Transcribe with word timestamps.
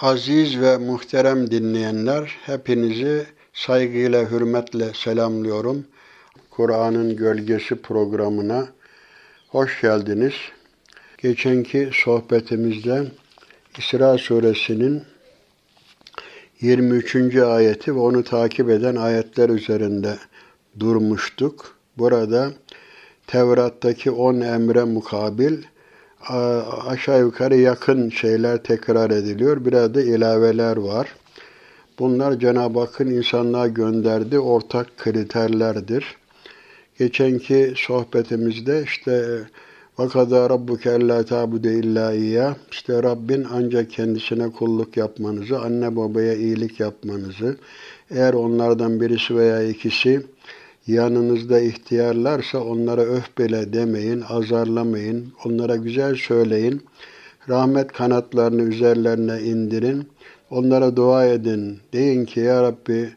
Aziz 0.00 0.60
ve 0.60 0.76
muhterem 0.76 1.50
dinleyenler, 1.50 2.36
hepinizi 2.46 3.26
saygıyla, 3.52 4.30
hürmetle 4.30 4.92
selamlıyorum. 4.94 5.84
Kur'an'ın 6.50 7.16
Gölgesi 7.16 7.76
programına 7.76 8.68
hoş 9.48 9.80
geldiniz. 9.80 10.32
Geçenki 11.18 11.90
sohbetimizde 11.92 13.04
İsra 13.78 14.18
suresinin 14.18 15.02
23. 16.60 17.36
ayeti 17.36 17.94
ve 17.94 17.98
onu 17.98 18.24
takip 18.24 18.70
eden 18.70 18.96
ayetler 18.96 19.48
üzerinde 19.48 20.18
durmuştuk. 20.80 21.76
Burada 21.98 22.50
Tevrat'taki 23.26 24.10
10 24.10 24.40
emre 24.40 24.84
mukabil 24.84 25.62
aşağı 26.86 27.20
yukarı 27.20 27.56
yakın 27.56 28.10
şeyler 28.10 28.62
tekrar 28.62 29.10
ediliyor. 29.10 29.64
Biraz 29.64 29.94
da 29.94 30.02
ilaveler 30.02 30.76
var. 30.76 31.14
Bunlar 31.98 32.38
Cenab-ı 32.38 32.80
Hakk'ın 32.80 33.06
insanlığa 33.06 33.68
gönderdiği 33.68 34.38
ortak 34.38 34.96
kriterlerdir. 34.98 36.16
Geçenki 36.98 37.72
sohbetimizde 37.76 38.82
işte 38.82 39.40
vakada 39.98 40.50
rabbuke 40.50 40.90
ella 40.90 41.24
tabude 41.24 41.74
illa 41.74 42.12
iyyah 42.12 42.54
işte 42.70 43.02
Rabbin 43.02 43.46
ancak 43.52 43.90
kendisine 43.90 44.50
kulluk 44.50 44.96
yapmanızı, 44.96 45.60
anne 45.60 45.96
babaya 45.96 46.34
iyilik 46.34 46.80
yapmanızı, 46.80 47.56
eğer 48.10 48.34
onlardan 48.34 49.00
birisi 49.00 49.36
veya 49.36 49.62
ikisi 49.62 50.22
yanınızda 50.86 51.60
ihtiyarlarsa 51.60 52.64
onlara 52.64 53.00
öf 53.00 53.38
bile 53.38 53.72
demeyin, 53.72 54.24
azarlamayın, 54.28 55.32
onlara 55.44 55.76
güzel 55.76 56.14
söyleyin. 56.14 56.82
Rahmet 57.48 57.92
kanatlarını 57.92 58.62
üzerlerine 58.62 59.40
indirin. 59.40 60.08
Onlara 60.50 60.96
dua 60.96 61.26
edin. 61.26 61.78
Deyin 61.92 62.24
ki 62.24 62.40
ya 62.40 62.62
Rabbi 62.62 63.10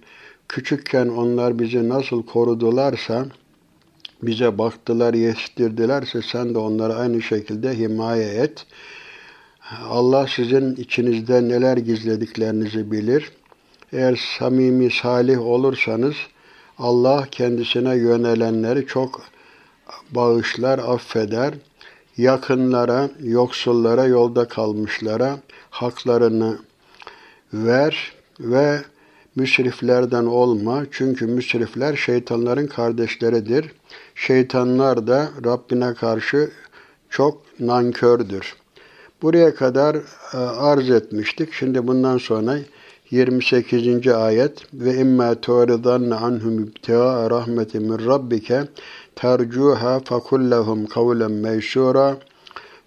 küçükken 0.47 1.07
onlar 1.07 1.59
bizi 1.59 1.89
nasıl 1.89 2.23
korudularsa, 2.25 3.25
bize 4.21 4.57
baktılar, 4.57 5.13
yetiştirdilerse 5.13 6.21
sen 6.21 6.53
de 6.53 6.57
onları 6.57 6.95
aynı 6.95 7.21
şekilde 7.21 7.77
himaye 7.77 8.27
et. 8.27 8.65
Allah 9.89 10.27
sizin 10.35 10.75
içinizde 10.75 11.47
neler 11.47 11.77
gizlediklerinizi 11.77 12.91
bilir. 12.91 13.31
Eğer 13.93 14.19
samimi, 14.39 14.91
salih 14.91 15.41
olursanız, 15.41 16.15
Allah 16.79 17.27
kendisine 17.31 17.95
yönelenleri 17.95 18.85
çok 18.85 19.21
bağışlar, 20.11 20.79
affeder. 20.79 21.53
Yakınlara, 22.17 23.09
yoksullara, 23.23 24.05
yolda 24.05 24.47
kalmışlara 24.47 25.37
haklarını 25.69 26.57
ver 27.53 28.13
ve 28.39 28.81
müsriflerden 29.35 30.25
olma. 30.25 30.83
Çünkü 30.91 31.27
müsrifler 31.27 31.95
şeytanların 31.95 32.67
kardeşleridir. 32.67 33.71
Şeytanlar 34.15 35.07
da 35.07 35.29
Rabbine 35.45 35.93
karşı 35.93 36.51
çok 37.09 37.41
nankördür. 37.59 38.55
Buraya 39.21 39.55
kadar 39.55 39.95
e, 40.33 40.37
arz 40.37 40.89
etmiştik. 40.89 41.53
Şimdi 41.53 41.87
bundan 41.87 42.17
sonra 42.17 42.57
28. 43.11 44.07
ayet 44.07 44.65
ve 44.73 44.95
imma 44.95 45.35
tu'ridanna 45.35 46.17
anhum 46.17 46.59
ibtiğa 46.63 47.29
rahmetin 47.29 47.83
min 47.83 48.05
rabbike 48.07 48.63
tercuha 49.15 49.99
fakullahum 49.99 50.85
kavlen 50.85 51.31
meysura 51.31 52.17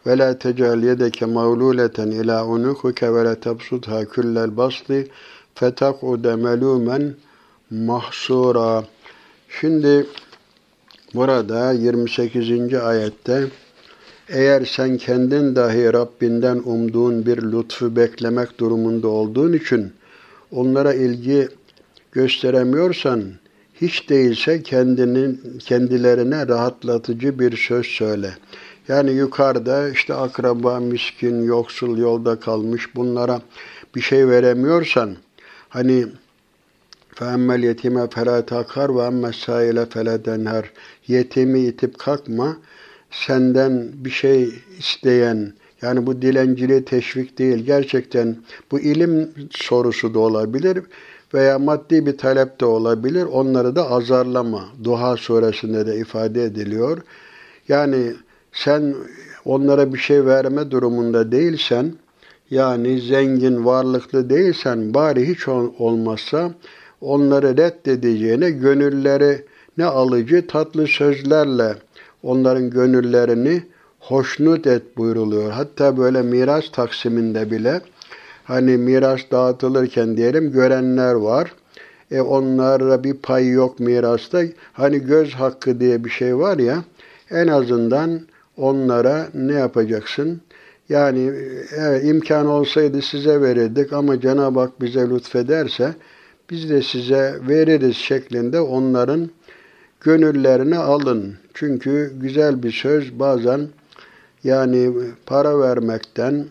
ve 0.07 0.19
la 0.19 0.39
tec'al 0.39 0.83
yedeke 0.83 1.27
mağluleten 1.27 2.11
ila 2.11 2.47
unukuke 2.47 3.15
ve 3.15 3.25
la 3.25 3.35
tebsutha 3.35 4.05
kullel 4.05 4.57
basti 4.57 5.09
fetak'ude 5.55 6.37
melumen 6.37 7.15
mahsura. 7.71 8.85
Şimdi 9.61 10.07
burada 11.15 11.73
28. 11.73 12.75
ayette 12.75 13.45
eğer 14.29 14.64
sen 14.64 14.97
kendin 14.97 15.57
dahi 15.57 15.92
Rabbinden 15.92 16.63
umduğun 16.64 17.27
bir 17.27 17.42
lütfu 17.42 17.97
beklemek 17.97 18.61
durumunda 18.61 19.09
olduğun 19.09 19.53
için 19.53 19.92
onlara 20.52 20.93
ilgi 20.93 21.48
gösteremiyorsan 22.11 23.23
hiç 23.82 24.10
değilse 24.10 24.64
kendinin 24.64 25.60
kendilerine 25.60 26.48
rahatlatıcı 26.48 27.39
bir 27.39 27.58
söz 27.58 27.86
söyle. 27.86 28.38
Yani 28.88 29.11
yukarıda 29.11 29.89
işte 29.89 30.14
akraba, 30.14 30.80
miskin, 30.80 31.43
yoksul, 31.43 31.98
yolda 31.98 32.39
kalmış 32.39 32.95
bunlara 32.95 33.42
bir 33.95 34.02
şey 34.02 34.27
veremiyorsan 34.27 35.16
hani 35.70 36.05
فَاَمَّ 37.16 37.48
الْيَتِيمَ 37.60 37.95
فَلَا 38.16 38.38
تَقَرْ 38.54 38.89
وَاَمَّ 38.98 39.21
السَّائِلَ 39.33 39.77
فَلَا 39.93 40.16
تَنْهَرْ 40.27 40.66
Yetimi 41.08 41.60
itip 41.60 41.99
kalkma, 41.99 42.58
senden 43.11 43.92
bir 43.93 44.10
şey 44.10 44.49
isteyen, 44.80 45.54
yani 45.83 46.07
bu 46.07 46.23
dilenciliği 46.23 46.85
teşvik 46.85 47.39
değil. 47.39 47.64
Gerçekten 47.67 48.36
bu 48.70 48.80
ilim 48.80 49.30
sorusu 49.51 50.14
da 50.14 50.18
olabilir 50.18 50.79
veya 51.35 51.58
maddi 51.58 52.07
bir 52.07 52.18
talep 52.18 52.61
de 52.61 52.64
olabilir. 52.64 53.24
Onları 53.24 53.77
da 53.77 53.91
azarlama. 53.91 54.68
Duha 54.85 55.17
suresinde 55.17 55.86
de 55.86 55.96
ifade 55.96 56.45
ediliyor. 56.45 56.98
Yani 57.68 58.13
sen 58.52 58.95
onlara 59.45 59.92
bir 59.95 59.98
şey 59.98 60.27
verme 60.27 60.70
durumunda 60.70 61.33
değilsen, 61.33 61.92
yani 62.51 63.01
zengin, 63.01 63.64
varlıklı 63.64 64.30
değilsen, 64.30 64.95
bari 64.95 65.29
hiç 65.29 65.48
olmazsa 65.79 66.55
onları 67.01 67.57
reddedeceğine 67.57 68.51
gönülleri 68.51 69.45
ne 69.79 69.85
alıcı 69.85 70.47
tatlı 70.47 70.86
sözlerle 70.86 71.74
onların 72.23 72.70
gönüllerini 72.70 73.62
hoşnut 74.00 74.66
et 74.66 74.96
buyruluyor. 74.96 75.50
Hatta 75.50 75.96
böyle 75.96 76.22
miras 76.22 76.70
taksiminde 76.72 77.50
bile 77.50 77.80
hani 78.44 78.77
miras 78.77 79.20
dağıtılırken 79.30 80.16
diyelim 80.16 80.52
görenler 80.52 81.14
var. 81.14 81.55
E 82.11 82.20
onlara 82.20 83.05
bir 83.05 83.14
pay 83.14 83.48
yok 83.48 83.80
mirasta. 83.80 84.42
Hani 84.72 84.98
göz 84.98 85.34
hakkı 85.34 85.80
diye 85.80 86.05
bir 86.05 86.11
şey 86.11 86.38
var 86.38 86.58
ya. 86.58 86.84
En 87.30 87.46
azından 87.46 88.20
onlara 88.56 89.28
ne 89.34 89.52
yapacaksın? 89.52 90.40
Yani 90.88 91.32
evet, 91.77 92.05
imkan 92.05 92.46
olsaydı 92.46 93.02
size 93.02 93.40
verirdik 93.40 93.92
ama 93.92 94.20
Cenab-ı 94.20 94.61
Hak 94.61 94.80
bize 94.80 95.11
lütfederse 95.11 95.94
biz 96.50 96.70
de 96.70 96.82
size 96.82 97.38
veririz 97.48 97.96
şeklinde 97.96 98.61
onların 98.61 99.30
gönüllerini 100.00 100.78
alın. 100.78 101.34
Çünkü 101.55 102.12
güzel 102.20 102.62
bir 102.62 102.72
söz 102.72 103.18
bazen 103.18 103.68
yani 104.45 104.92
para 105.27 105.61
vermekten 105.61 106.46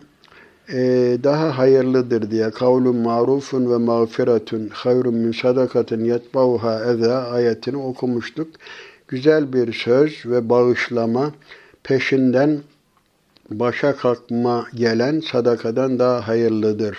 e, 0.72 0.78
daha 1.24 1.58
hayırlıdır 1.58 2.30
diye 2.30 2.50
kavlun 2.50 2.96
marufun 2.96 3.72
ve 3.72 3.76
mağfiretun 3.76 4.68
hayrun 4.72 5.14
min 5.14 5.32
sadakatin 5.32 6.04
yetbauha 6.04 6.84
eza 6.92 7.22
ayetini 7.22 7.76
okumuştuk. 7.76 8.48
Güzel 9.08 9.52
bir 9.52 9.72
söz 9.72 10.26
ve 10.26 10.48
bağışlama 10.48 11.32
peşinden 11.82 12.58
başa 13.50 13.96
kalkma 13.96 14.66
gelen 14.74 15.20
sadakadan 15.20 15.98
daha 15.98 16.28
hayırlıdır 16.28 16.98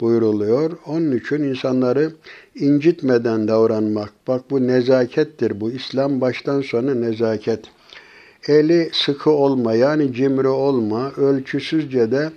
buyuruluyor. 0.00 0.70
Onun 0.86 1.16
için 1.16 1.42
insanları 1.42 2.12
incitmeden 2.54 3.48
davranmak. 3.48 4.12
Bak 4.28 4.50
bu 4.50 4.66
nezakettir 4.66 5.60
bu. 5.60 5.70
İslam 5.70 6.20
baştan 6.20 6.60
sona 6.60 6.94
nezaket. 6.94 7.60
Eli 8.46 8.90
sıkı 8.92 9.30
olma 9.30 9.74
yani 9.74 10.14
cimri 10.14 10.48
olma, 10.48 11.12
ölçüsüzce 11.12 12.10
de 12.10 12.30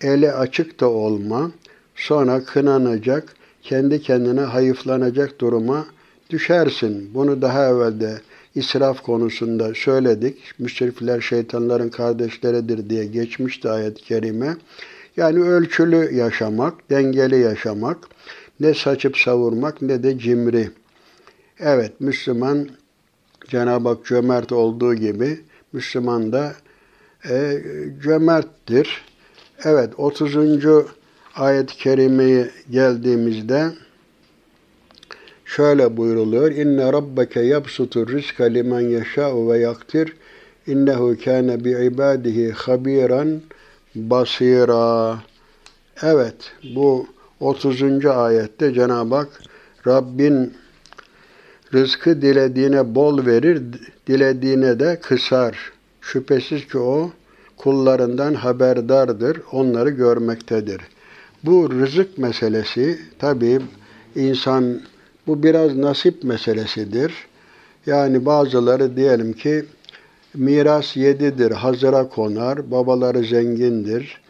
eli 0.00 0.32
açık 0.32 0.80
da 0.80 0.90
olma. 0.90 1.50
Sonra 1.94 2.44
kınanacak, 2.44 3.34
kendi 3.62 4.02
kendine 4.02 4.40
hayıflanacak 4.40 5.40
duruma 5.40 5.86
düşersin. 6.30 7.14
Bunu 7.14 7.42
daha 7.42 7.68
evvel 7.68 8.00
de 8.00 8.20
israf 8.54 9.02
konusunda 9.02 9.74
söyledik. 9.74 10.38
Müsrifler 10.58 11.20
şeytanların 11.20 11.88
kardeşleridir 11.88 12.90
diye 12.90 13.04
geçmişti 13.04 13.70
ayet-i 13.70 14.02
kerime. 14.02 14.56
Yani 15.16 15.40
ölçülü 15.40 16.14
yaşamak, 16.14 16.90
dengeli 16.90 17.38
yaşamak, 17.38 17.98
ne 18.60 18.74
saçıp 18.74 19.18
savurmak 19.18 19.82
ne 19.82 20.02
de 20.02 20.18
cimri. 20.18 20.70
Evet, 21.60 22.00
Müslüman 22.00 22.68
Cenab-ı 23.48 23.88
Hak 23.88 24.06
cömert 24.06 24.52
olduğu 24.52 24.94
gibi 24.94 25.40
Müslüman 25.72 26.32
da 26.32 26.54
e, 27.30 27.62
cömerttir. 28.02 29.04
Evet 29.64 29.90
30. 29.96 30.36
ayet-i 31.36 31.76
kerimeye 31.76 32.50
geldiğimizde 32.70 33.70
şöyle 35.44 35.96
buyruluyor. 35.96 36.50
İnne 36.50 36.92
rabbeke 36.92 37.40
yabsutur 37.40 38.08
rizka 38.08 38.44
limen 38.44 38.80
yeşâ'u 38.80 39.52
ve 39.52 39.58
yaktir. 39.58 40.16
İnnehu 40.66 41.16
kâne 41.24 41.64
bi 41.64 41.70
ibadihi 41.70 42.52
habiran 42.52 43.40
basira. 43.94 45.18
Evet, 46.02 46.52
bu 46.76 47.06
30. 47.40 48.06
ayette 48.06 48.74
Cenab-ı 48.74 49.14
Hak 49.14 49.28
Rabbin 49.86 50.54
rızkı 51.74 52.22
dilediğine 52.22 52.94
bol 52.94 53.26
verir, 53.26 53.62
dilediğine 54.06 54.80
de 54.80 54.98
kısar. 55.02 55.72
Şüphesiz 56.00 56.68
ki 56.68 56.78
o 56.78 57.10
kullarından 57.56 58.34
haberdardır, 58.34 59.40
onları 59.52 59.90
görmektedir. 59.90 60.80
Bu 61.44 61.70
rızık 61.70 62.18
meselesi 62.18 62.98
tabii 63.18 63.60
insan 64.16 64.80
bu 65.26 65.42
biraz 65.42 65.76
nasip 65.76 66.24
meselesidir. 66.24 67.12
Yani 67.86 68.26
bazıları 68.26 68.96
diyelim 68.96 69.32
ki 69.32 69.64
miras 70.34 70.96
yedidir, 70.96 71.50
hazıra 71.50 72.08
konar, 72.08 72.70
babaları 72.70 73.24
zengindir 73.24 74.20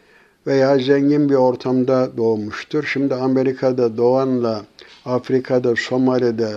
veya 0.46 0.78
zengin 0.78 1.28
bir 1.28 1.34
ortamda 1.34 2.10
doğmuştur. 2.16 2.84
Şimdi 2.84 3.14
Amerika'da 3.14 3.96
doğanla 3.96 4.64
Afrika'da, 5.04 5.76
Somali'de 5.76 6.52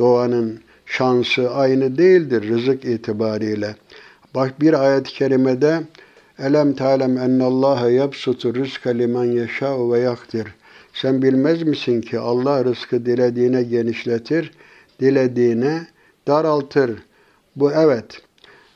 doğanın 0.00 0.60
şansı 0.86 1.50
aynı 1.50 1.98
değildir 1.98 2.48
rızık 2.48 2.84
itibariyle. 2.84 3.74
Bak 4.34 4.60
bir 4.60 4.84
ayet-i 4.84 5.12
kerimede 5.12 5.80
Elem 6.38 6.74
talem 6.74 7.18
ennallaha 7.18 7.90
yabsutu 7.90 8.54
rizka 8.54 8.90
limen 8.90 9.24
yeşâ'u 9.24 9.92
ve 9.92 9.98
yaktir. 9.98 10.46
Sen 10.92 11.22
bilmez 11.22 11.62
misin 11.62 12.00
ki 12.00 12.18
Allah 12.18 12.64
rızkı 12.64 13.06
dilediğine 13.06 13.62
genişletir, 13.62 14.50
dilediğine 15.00 15.86
daraltır. 16.26 16.90
Bu 17.56 17.72
evet. 17.72 18.22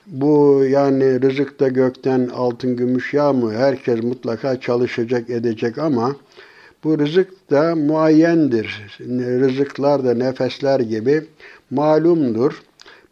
Bu 0.07 0.65
yani 0.69 1.23
rızıkta 1.23 1.69
gökten 1.69 2.29
altın 2.35 2.77
gümüş 2.77 3.15
yağmıyor. 3.15 3.61
Herkes 3.61 4.03
mutlaka 4.03 4.61
çalışacak 4.61 5.31
edecek 5.31 5.79
ama 5.79 6.17
bu 6.85 6.99
rızık 6.99 7.51
da 7.51 7.77
muayyendir. 7.77 8.87
Rızıklar 9.41 10.05
da 10.05 10.15
nefesler 10.15 10.81
gibi 10.81 11.25
malumdur. 11.71 12.63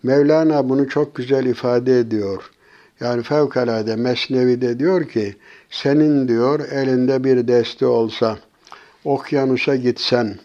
Mevlana 0.02 0.68
bunu 0.68 0.88
çok 0.88 1.14
güzel 1.14 1.46
ifade 1.46 1.98
ediyor. 1.98 2.50
Yani 3.00 3.22
fevkalade 3.22 3.96
Mesnevi'de 3.96 4.78
diyor 4.78 5.08
ki, 5.08 5.36
senin 5.70 6.28
diyor 6.28 6.60
elinde 6.72 7.24
bir 7.24 7.48
deste 7.48 7.86
olsa, 7.86 8.38
okyanusa 9.04 9.76
gitsen 9.76 10.38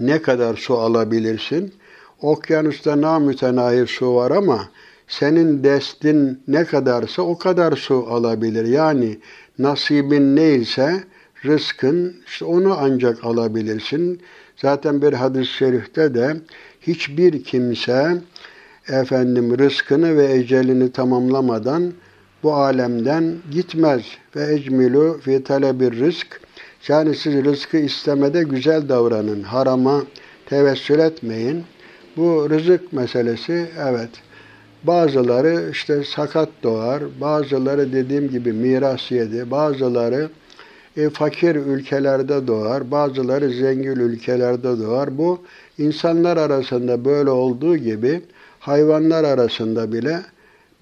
ne 0.00 0.22
kadar 0.22 0.56
su 0.56 0.78
alabilirsin? 0.78 1.74
Okyanusta 2.22 3.00
namütenayi 3.00 3.86
su 3.86 4.14
var 4.14 4.30
ama 4.30 4.68
senin 5.08 5.64
destin 5.64 6.42
ne 6.48 6.64
kadarsa 6.64 7.22
o 7.22 7.38
kadar 7.38 7.76
su 7.76 8.06
alabilir. 8.10 8.64
Yani 8.64 9.18
nasibin 9.58 10.36
neyse 10.36 11.04
rızkın 11.44 12.16
işte 12.26 12.44
onu 12.44 12.76
ancak 12.78 13.24
alabilirsin. 13.24 14.20
Zaten 14.56 15.02
bir 15.02 15.12
hadis-i 15.12 15.52
şerifte 15.52 16.14
de 16.14 16.36
hiçbir 16.80 17.44
kimse 17.44 18.16
efendim 18.88 19.58
rızkını 19.58 20.16
ve 20.16 20.32
ecelini 20.32 20.92
tamamlamadan 20.92 21.92
bu 22.42 22.54
alemden 22.54 23.34
gitmez. 23.50 24.02
Ve 24.36 24.54
ecmilu 24.54 25.20
fi 25.22 25.44
talebir 25.44 26.00
rızk. 26.00 26.40
Yani 26.88 27.14
siz 27.14 27.44
rızkı 27.44 27.76
istemede 27.76 28.42
güzel 28.42 28.88
davranın. 28.88 29.42
Harama 29.42 30.02
tevessül 30.46 30.98
etmeyin. 30.98 31.64
Bu 32.16 32.50
rızık 32.50 32.92
meselesi 32.92 33.66
evet. 33.88 34.10
Bazıları 34.84 35.70
işte 35.70 36.04
sakat 36.04 36.48
doğar, 36.62 37.02
bazıları 37.20 37.92
dediğim 37.92 38.28
gibi 38.28 38.52
miras 38.52 39.10
yedi, 39.10 39.50
bazıları 39.50 40.30
e, 40.96 41.10
fakir 41.10 41.56
ülkelerde 41.56 42.46
doğar, 42.46 42.90
bazıları 42.90 43.50
zengin 43.50 43.96
ülkelerde 43.96 44.78
doğar. 44.78 45.18
Bu 45.18 45.42
insanlar 45.78 46.36
arasında 46.36 47.04
böyle 47.04 47.30
olduğu 47.30 47.76
gibi 47.76 48.22
hayvanlar 48.60 49.24
arasında 49.24 49.92
bile 49.92 50.20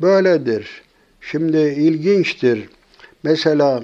böyledir. 0.01 0.83
Şimdi 1.21 1.57
ilginçtir. 1.57 2.69
Mesela 3.23 3.83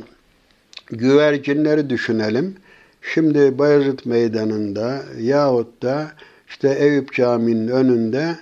güvercinleri 0.86 1.90
düşünelim. 1.90 2.56
Şimdi 3.02 3.58
Bayezid 3.58 3.98
Meydanı'nda 4.04 5.02
yahut 5.20 5.82
da 5.82 6.12
işte 6.48 6.76
Eyüp 6.78 7.12
Camii'nin 7.12 7.68
önünde 7.68 8.36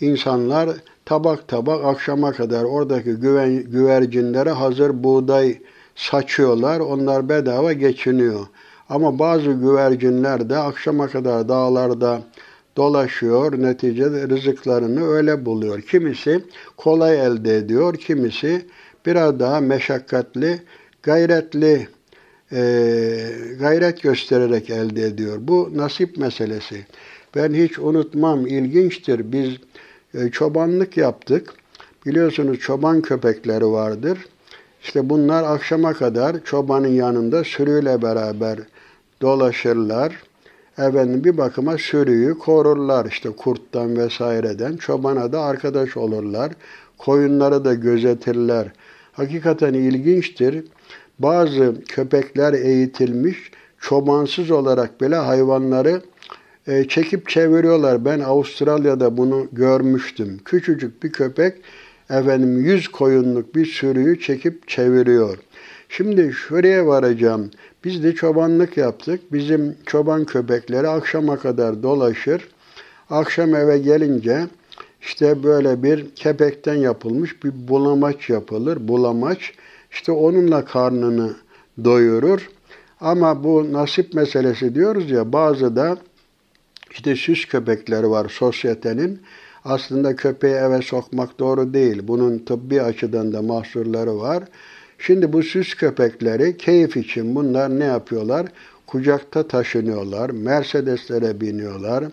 insanlar 0.00 0.70
tabak 1.04 1.48
tabak 1.48 1.84
akşama 1.84 2.32
kadar 2.32 2.64
oradaki 2.64 3.10
güven, 3.10 3.62
güvercinlere 3.62 4.50
hazır 4.50 5.04
buğday 5.04 5.58
saçıyorlar. 5.98 6.80
Onlar 6.80 7.28
bedava 7.28 7.72
geçiniyor. 7.72 8.46
Ama 8.88 9.18
bazı 9.18 9.52
güvercinler 9.52 10.50
de 10.50 10.56
akşama 10.56 11.08
kadar 11.08 11.48
dağlarda 11.48 12.22
dolaşıyor. 12.76 13.62
Neticede 13.62 14.28
rızıklarını 14.28 15.08
öyle 15.08 15.46
buluyor. 15.46 15.80
Kimisi 15.80 16.44
kolay 16.76 17.26
elde 17.26 17.56
ediyor, 17.56 17.94
kimisi 17.94 18.66
biraz 19.06 19.40
daha 19.40 19.60
meşakkatli, 19.60 20.62
gayretli, 21.02 21.88
e, 22.52 22.60
gayret 23.60 24.02
göstererek 24.02 24.70
elde 24.70 25.02
ediyor. 25.02 25.38
Bu 25.40 25.70
nasip 25.74 26.16
meselesi. 26.16 26.86
Ben 27.36 27.54
hiç 27.54 27.78
unutmam, 27.78 28.46
ilginçtir. 28.46 29.32
Biz 29.32 29.56
e, 30.14 30.30
çobanlık 30.30 30.96
yaptık. 30.96 31.54
Biliyorsunuz 32.06 32.58
çoban 32.58 33.02
köpekleri 33.02 33.66
vardır. 33.66 34.18
İşte 34.82 35.10
bunlar 35.10 35.44
akşama 35.44 35.92
kadar 35.92 36.44
çobanın 36.44 36.88
yanında 36.88 37.44
sürüyle 37.44 38.02
beraber 38.02 38.58
dolaşırlar. 39.22 40.22
Efendim 40.78 41.24
bir 41.24 41.38
bakıma 41.38 41.78
sürüyü 41.78 42.38
korurlar 42.38 43.06
işte 43.06 43.30
kurttan 43.30 43.96
vesaireden. 43.96 44.76
Çobana 44.76 45.32
da 45.32 45.40
arkadaş 45.40 45.96
olurlar. 45.96 46.52
Koyunları 46.98 47.64
da 47.64 47.74
gözetirler. 47.74 48.72
Hakikaten 49.12 49.74
ilginçtir. 49.74 50.64
Bazı 51.18 51.74
köpekler 51.88 52.52
eğitilmiş, 52.52 53.50
çobansız 53.80 54.50
olarak 54.50 55.00
bile 55.00 55.16
hayvanları 55.16 56.02
e, 56.66 56.88
çekip 56.88 57.28
çeviriyorlar. 57.28 58.04
Ben 58.04 58.20
Avustralya'da 58.20 59.16
bunu 59.16 59.46
görmüştüm. 59.52 60.40
Küçücük 60.44 61.02
bir 61.02 61.12
köpek 61.12 61.54
efendim 62.10 62.60
yüz 62.60 62.88
koyunluk 62.88 63.54
bir 63.54 63.66
sürüyü 63.66 64.20
çekip 64.20 64.68
çeviriyor. 64.68 65.38
Şimdi 65.88 66.32
şuraya 66.32 66.86
varacağım. 66.86 67.50
Biz 67.84 68.02
de 68.02 68.14
çobanlık 68.14 68.76
yaptık. 68.76 69.32
Bizim 69.32 69.76
çoban 69.86 70.24
köpekleri 70.24 70.88
akşama 70.88 71.38
kadar 71.38 71.82
dolaşır. 71.82 72.48
Akşam 73.10 73.54
eve 73.54 73.78
gelince 73.78 74.46
işte 75.02 75.42
böyle 75.42 75.82
bir 75.82 76.14
kepekten 76.14 76.74
yapılmış 76.74 77.44
bir 77.44 77.68
bulamaç 77.68 78.30
yapılır. 78.30 78.88
Bulamaç 78.88 79.52
işte 79.90 80.12
onunla 80.12 80.64
karnını 80.64 81.34
doyurur. 81.84 82.48
Ama 83.00 83.44
bu 83.44 83.72
nasip 83.72 84.14
meselesi 84.14 84.74
diyoruz 84.74 85.10
ya 85.10 85.32
bazı 85.32 85.76
da 85.76 85.98
işte 86.90 87.16
süs 87.16 87.44
köpekleri 87.44 88.10
var 88.10 88.28
sosyetenin. 88.28 89.22
Aslında 89.68 90.16
köpeği 90.16 90.54
eve 90.54 90.82
sokmak 90.82 91.38
doğru 91.38 91.74
değil. 91.74 92.02
Bunun 92.08 92.38
tıbbi 92.38 92.82
açıdan 92.82 93.32
da 93.32 93.42
mahsurları 93.42 94.18
var. 94.18 94.44
Şimdi 94.98 95.32
bu 95.32 95.42
süs 95.42 95.74
köpekleri 95.74 96.56
keyif 96.56 96.96
için 96.96 97.34
bunlar 97.34 97.80
ne 97.80 97.84
yapıyorlar? 97.84 98.46
Kucakta 98.86 99.48
taşınıyorlar, 99.48 100.30
Mercedeslere 100.30 101.40
biniyorlar, 101.40 102.04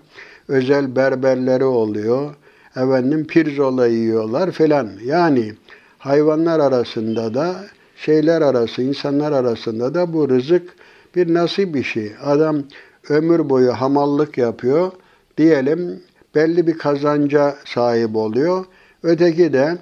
özel 0.48 0.96
berberleri 0.96 1.64
oluyor, 1.64 2.36
efendim 2.76 3.28
pirzola 3.28 3.88
yiyorlar 3.88 4.52
filan. 4.52 4.90
Yani 5.06 5.54
hayvanlar 5.98 6.60
arasında 6.60 7.34
da 7.34 7.56
şeyler 7.96 8.42
arası, 8.42 8.82
insanlar 8.82 9.32
arasında 9.32 9.94
da 9.94 10.14
bu 10.14 10.30
rızık 10.30 10.74
bir 11.16 11.34
nasip 11.34 11.76
işi. 11.76 12.12
Adam 12.24 12.64
ömür 13.10 13.50
boyu 13.50 13.72
hamallık 13.72 14.38
yapıyor. 14.38 14.92
Diyelim 15.38 16.02
belli 16.36 16.68
bir 16.68 16.78
kazanca 16.78 17.56
sahip 17.66 18.16
oluyor. 18.16 18.66
Öteki 19.04 19.54
de 19.54 19.78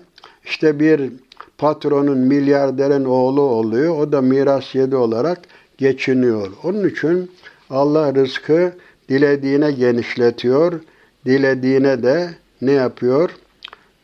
işte 0.45 0.79
bir 0.79 1.11
patronun, 1.57 2.17
milyarderin 2.17 3.05
oğlu 3.05 3.41
oluyor. 3.41 3.97
O 3.97 4.11
da 4.11 4.21
miras 4.21 4.75
yedi 4.75 4.95
olarak 4.95 5.39
geçiniyor. 5.77 6.51
Onun 6.63 6.89
için 6.89 7.31
Allah 7.69 8.15
rızkı 8.15 8.73
dilediğine 9.09 9.71
genişletiyor, 9.71 10.81
dilediğine 11.25 12.03
de 12.03 12.29
ne 12.61 12.71
yapıyor? 12.71 13.29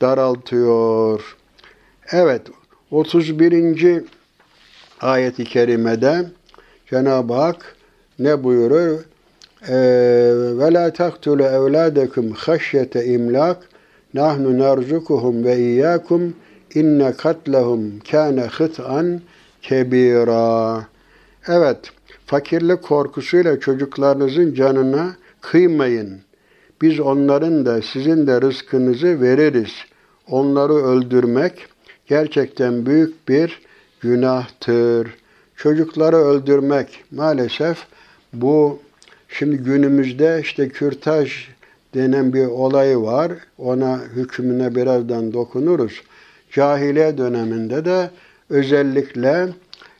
Daraltıyor. 0.01 1.35
Evet, 2.11 2.41
31. 2.91 4.03
ayet-i 5.01 5.43
kerimede 5.43 6.25
Cenab-ı 6.89 7.33
Hak 7.33 7.75
ne 8.19 8.43
buyurur? 8.43 8.99
Ee, 9.67 9.73
ve 10.33 10.73
la 10.73 10.93
taktulu 10.93 11.43
evladekum 11.43 12.31
haşyete 12.31 13.05
imlak 13.05 13.57
nahnu 14.13 14.59
narzukuhum 14.59 15.43
ve 15.43 15.57
iyyakum 15.57 16.35
inne 16.75 17.13
katlehum 17.13 17.99
kâne 18.11 18.41
hıt'an 18.41 19.21
kebira. 19.61 20.85
Evet, 21.47 21.77
fakirlik 22.25 22.83
korkusuyla 22.83 23.59
çocuklarınızın 23.59 24.53
canına 24.53 25.15
kıymayın. 25.41 26.19
Biz 26.81 26.99
onların 26.99 27.65
da 27.65 27.81
sizin 27.81 28.27
de 28.27 28.41
rızkınızı 28.41 29.21
veririz. 29.21 29.71
Onları 30.27 30.73
öldürmek 30.73 31.67
gerçekten 32.07 32.85
büyük 32.85 33.29
bir 33.29 33.61
günahtır. 34.01 35.07
Çocukları 35.55 36.15
öldürmek 36.15 37.03
maalesef 37.11 37.77
bu 38.33 38.79
şimdi 39.29 39.57
günümüzde 39.57 40.39
işte 40.43 40.69
kürtaj 40.69 41.47
denen 41.93 42.33
bir 42.33 42.45
olay 42.45 43.01
var. 43.01 43.31
Ona 43.57 43.99
hükmüne 44.15 44.75
birazdan 44.75 45.33
dokunuruz. 45.33 46.01
Cahiliye 46.51 47.17
döneminde 47.17 47.85
de 47.85 48.09
özellikle 48.49 49.49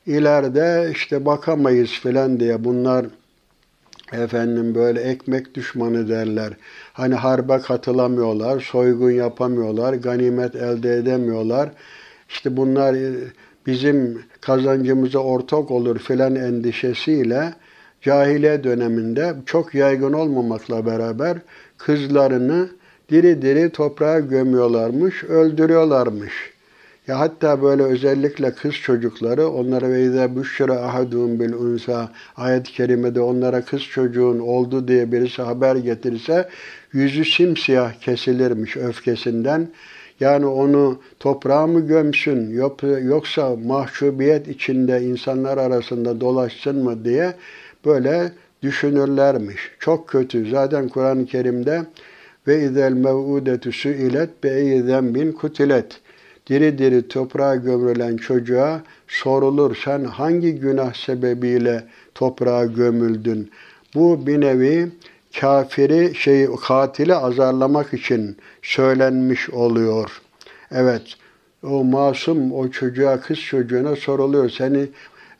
ileride 0.05 0.89
işte 0.91 1.25
bakamayız 1.25 1.89
filan 1.89 2.39
diye 2.39 2.63
bunlar 2.63 3.05
efendim 4.11 4.75
böyle 4.75 5.01
ekmek 5.01 5.55
düşmanı 5.55 6.09
derler. 6.09 6.53
Hani 6.93 7.15
harbe 7.15 7.57
katılamıyorlar, 7.59 8.59
soygun 8.59 9.11
yapamıyorlar, 9.11 9.93
ganimet 9.93 10.55
elde 10.55 10.95
edemiyorlar. 10.95 11.69
İşte 12.29 12.57
bunlar 12.57 12.95
bizim 13.65 14.21
kazancımıza 14.41 15.19
ortak 15.19 15.71
olur 15.71 15.99
filan 15.99 16.35
endişesiyle 16.35 17.53
cahiliye 18.01 18.63
döneminde 18.63 19.35
çok 19.45 19.75
yaygın 19.75 20.13
olmamakla 20.13 20.85
beraber 20.85 21.37
kızlarını 21.77 22.69
diri 23.09 23.41
diri 23.41 23.69
toprağa 23.69 24.19
gömüyorlarmış, 24.19 25.23
öldürüyorlarmış. 25.23 26.33
Ya 27.07 27.19
hatta 27.19 27.61
böyle 27.61 27.83
özellikle 27.83 28.51
kız 28.51 28.73
çocukları 28.73 29.47
onlara 29.47 29.89
ve 29.89 30.03
izâ 30.03 30.35
büşşire 30.35 30.71
ahadûm 30.71 31.39
bil 31.39 31.53
unsa 31.53 32.11
ayet-i 32.37 32.71
kerimede 32.71 33.21
onlara 33.21 33.61
kız 33.61 33.81
çocuğun 33.81 34.39
oldu 34.39 34.87
diye 34.87 35.11
birisi 35.11 35.41
haber 35.41 35.75
getirirse 35.75 36.49
yüzü 36.93 37.25
simsiyah 37.25 37.93
kesilirmiş 37.93 38.77
öfkesinden. 38.77 39.67
Yani 40.19 40.45
onu 40.45 40.99
toprağa 41.19 41.67
mı 41.67 41.87
gömsün 41.87 42.61
yoksa 43.03 43.55
mahcubiyet 43.55 44.47
içinde 44.47 45.01
insanlar 45.01 45.57
arasında 45.57 46.21
dolaşsın 46.21 46.83
mı 46.83 47.05
diye 47.05 47.33
böyle 47.85 48.31
düşünürlermiş. 48.63 49.71
Çok 49.79 50.07
kötü. 50.07 50.49
Zaten 50.49 50.87
Kur'an-ı 50.87 51.25
Kerim'de 51.25 51.85
ve 52.47 52.63
izel 52.63 52.93
mev'udetu 52.93 53.71
su'ilet 53.71 54.43
be 54.43 55.13
bin 55.15 55.31
kutilet 55.31 56.01
diri 56.47 56.77
diri 56.77 57.07
toprağa 57.07 57.55
gömülen 57.55 58.17
çocuğa 58.17 58.81
sorulur 59.07 59.75
sen 59.85 60.03
hangi 60.03 60.55
günah 60.55 60.93
sebebiyle 60.93 61.83
toprağa 62.15 62.65
gömüldün? 62.65 63.51
Bu 63.95 64.27
bir 64.27 64.41
nevi 64.41 64.89
kafiri 65.39 66.15
şey 66.15 66.47
katili 66.67 67.15
azarlamak 67.15 67.93
için 67.93 68.37
söylenmiş 68.61 69.49
oluyor. 69.49 70.21
Evet 70.71 71.01
o 71.63 71.83
masum 71.83 72.51
o 72.51 72.69
çocuğa 72.69 73.19
kız 73.19 73.39
çocuğuna 73.39 73.95
soruluyor. 73.95 74.49
Seni 74.49 74.87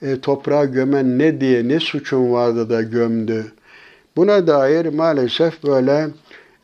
e, 0.02 0.20
toprağa 0.20 0.66
gömen 0.66 1.20
ne 1.20 1.42
diye 1.42 1.68
ne 1.68 1.80
suçun 1.80 2.32
vardı 2.32 2.70
da 2.70 2.82
gömdü. 2.82 3.46
Buna 4.16 4.48
dair 4.48 4.86
maalesef 4.86 5.64
böyle 5.64 6.08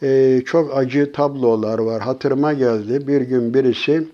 e, 0.03 0.41
çok 0.45 0.77
acı 0.77 1.11
tablolar 1.11 1.79
var. 1.79 2.01
Hatırıma 2.01 2.53
geldi. 2.53 3.07
Bir 3.07 3.21
gün 3.21 3.53
birisi 3.53 4.07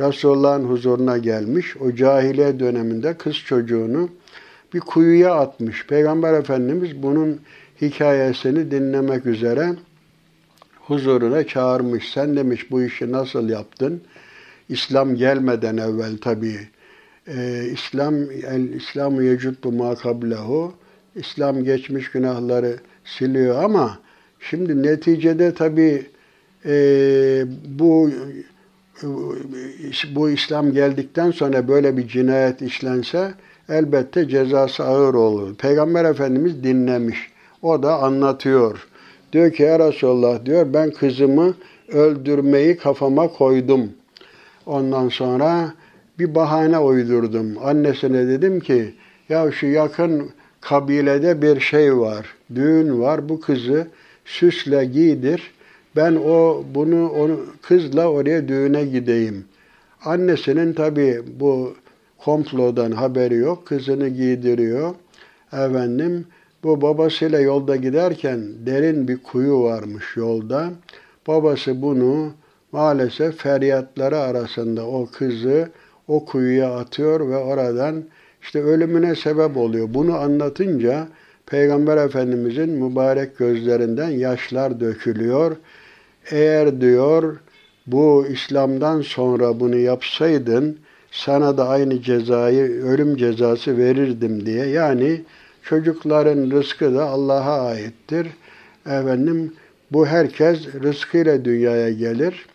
Resulullah'ın 0.00 0.64
huzuruna 0.64 1.18
gelmiş. 1.18 1.76
O 1.76 1.94
cahiliye 1.94 2.60
döneminde 2.60 3.14
kız 3.14 3.36
çocuğunu 3.36 4.08
bir 4.74 4.80
kuyuya 4.80 5.34
atmış. 5.34 5.86
Peygamber 5.86 6.34
Efendimiz 6.34 7.02
bunun 7.02 7.40
hikayesini 7.82 8.70
dinlemek 8.70 9.26
üzere 9.26 9.74
huzuruna 10.80 11.46
çağırmış. 11.46 12.12
Sen 12.12 12.36
demiş 12.36 12.70
bu 12.70 12.82
işi 12.82 13.12
nasıl 13.12 13.48
yaptın? 13.48 14.02
İslam 14.68 15.14
gelmeden 15.14 15.76
evvel 15.76 16.18
tabii. 16.20 16.68
Ee, 17.28 17.64
İslam 17.72 18.14
el 18.30 18.68
İslamu 18.72 19.22
yecubbu 19.22 19.72
ma 19.72 19.94
kablehu. 19.94 20.72
İslam 21.14 21.64
geçmiş 21.64 22.10
günahları 22.10 22.76
siliyor 23.04 23.64
ama 23.64 23.98
şimdi 24.40 24.82
neticede 24.82 25.54
tabii 25.54 26.06
e, 26.64 26.72
bu 27.78 28.10
bu 30.14 30.30
İslam 30.30 30.72
geldikten 30.72 31.30
sonra 31.30 31.68
böyle 31.68 31.96
bir 31.96 32.08
cinayet 32.08 32.62
işlense 32.62 33.34
elbette 33.68 34.28
cezası 34.28 34.84
ağır 34.84 35.14
olur. 35.14 35.54
Peygamber 35.54 36.04
Efendimiz 36.04 36.64
dinlemiş. 36.64 37.30
O 37.62 37.82
da 37.82 37.98
anlatıyor. 38.02 38.86
Diyor 39.32 39.52
ki 39.52 39.62
ya 39.62 39.78
Resulallah 39.78 40.44
diyor 40.44 40.74
ben 40.74 40.90
kızımı 40.90 41.54
öldürmeyi 41.88 42.76
kafama 42.76 43.28
koydum. 43.28 43.90
Ondan 44.66 45.08
sonra 45.08 45.74
bir 46.18 46.34
bahane 46.34 46.78
uydurdum. 46.78 47.54
Annesine 47.64 48.28
dedim 48.28 48.60
ki 48.60 48.94
ya 49.28 49.52
şu 49.52 49.66
yakın 49.66 50.30
kabilede 50.60 51.42
bir 51.42 51.60
şey 51.60 51.96
var. 51.96 52.34
Düğün 52.54 53.00
var. 53.00 53.28
Bu 53.28 53.40
kızı 53.40 53.86
süsle 54.24 54.84
giydir 54.84 55.52
ben 55.96 56.14
o 56.14 56.64
bunu 56.74 57.10
onu 57.10 57.40
kızla 57.62 58.06
oraya 58.06 58.48
düğüne 58.48 58.84
gideyim. 58.84 59.44
Annesinin 60.04 60.72
tabi 60.72 61.22
bu 61.40 61.74
komplodan 62.18 62.92
haberi 62.92 63.34
yok. 63.34 63.66
Kızını 63.66 64.08
giydiriyor. 64.08 64.94
Efendim 65.52 66.26
bu 66.64 66.82
babasıyla 66.82 67.40
yolda 67.40 67.76
giderken 67.76 68.40
derin 68.66 69.08
bir 69.08 69.18
kuyu 69.22 69.62
varmış 69.62 70.16
yolda. 70.16 70.70
Babası 71.26 71.82
bunu 71.82 72.32
maalesef 72.72 73.36
feryatları 73.36 74.18
arasında 74.18 74.86
o 74.86 75.06
kızı 75.12 75.68
o 76.12 76.24
kuyuya 76.24 76.74
atıyor 76.74 77.28
ve 77.28 77.36
oradan 77.36 78.04
işte 78.42 78.62
ölümüne 78.62 79.14
sebep 79.14 79.56
oluyor. 79.56 79.88
Bunu 79.94 80.16
anlatınca 80.16 81.08
Peygamber 81.46 81.96
Efendimizin 81.96 82.70
mübarek 82.70 83.38
gözlerinden 83.38 84.08
yaşlar 84.08 84.80
dökülüyor. 84.80 85.56
Eğer 86.30 86.80
diyor 86.80 87.36
bu 87.86 88.26
İslam'dan 88.30 89.00
sonra 89.00 89.60
bunu 89.60 89.76
yapsaydın 89.76 90.78
sana 91.10 91.56
da 91.58 91.68
aynı 91.68 92.02
cezayı, 92.02 92.84
ölüm 92.84 93.16
cezası 93.16 93.76
verirdim 93.76 94.46
diye. 94.46 94.66
Yani 94.66 95.22
çocukların 95.62 96.50
rızkı 96.50 96.94
da 96.94 97.04
Allah'a 97.04 97.66
aittir. 97.66 98.26
Efendim 98.86 99.52
bu 99.90 100.06
herkes 100.06 100.74
rızkıyla 100.82 101.44
dünyaya 101.44 101.90
gelir. 101.90 102.46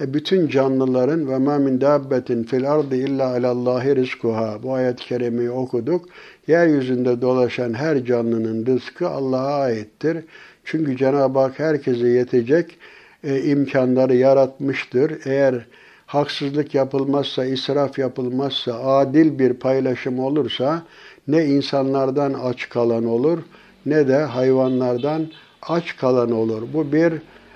E 0.00 0.14
bütün 0.14 0.48
canlıların 0.48 1.28
ve 1.28 1.38
ma 1.38 1.58
min 1.58 1.80
dabbetin 1.80 2.42
fil 2.42 2.72
ardı 2.72 2.96
illa 2.96 3.30
alallahi 3.30 3.96
rizkuha. 3.96 4.62
Bu 4.62 4.74
ayet-i 4.74 5.04
kerimeyi 5.04 5.50
okuduk. 5.50 6.08
Yeryüzünde 6.46 7.22
dolaşan 7.22 7.74
her 7.74 8.04
canlının 8.04 8.66
rızkı 8.66 9.08
Allah'a 9.08 9.60
aittir. 9.60 10.24
Çünkü 10.64 10.96
Cenab-ı 10.96 11.38
Hak 11.38 11.58
herkese 11.58 12.08
yetecek 12.08 12.78
e, 13.24 13.42
imkanları 13.42 14.16
yaratmıştır. 14.16 15.12
Eğer 15.24 15.66
haksızlık 16.06 16.74
yapılmazsa, 16.74 17.44
israf 17.44 17.98
yapılmazsa, 17.98 18.74
adil 18.74 19.38
bir 19.38 19.54
paylaşım 19.54 20.18
olursa 20.18 20.82
ne 21.28 21.44
insanlardan 21.44 22.34
aç 22.34 22.68
kalan 22.68 23.04
olur 23.04 23.38
ne 23.86 24.08
de 24.08 24.16
hayvanlardan 24.16 25.26
aç 25.62 25.96
kalan 25.96 26.30
olur. 26.30 26.62
Bu 26.74 26.92
bir 26.92 27.12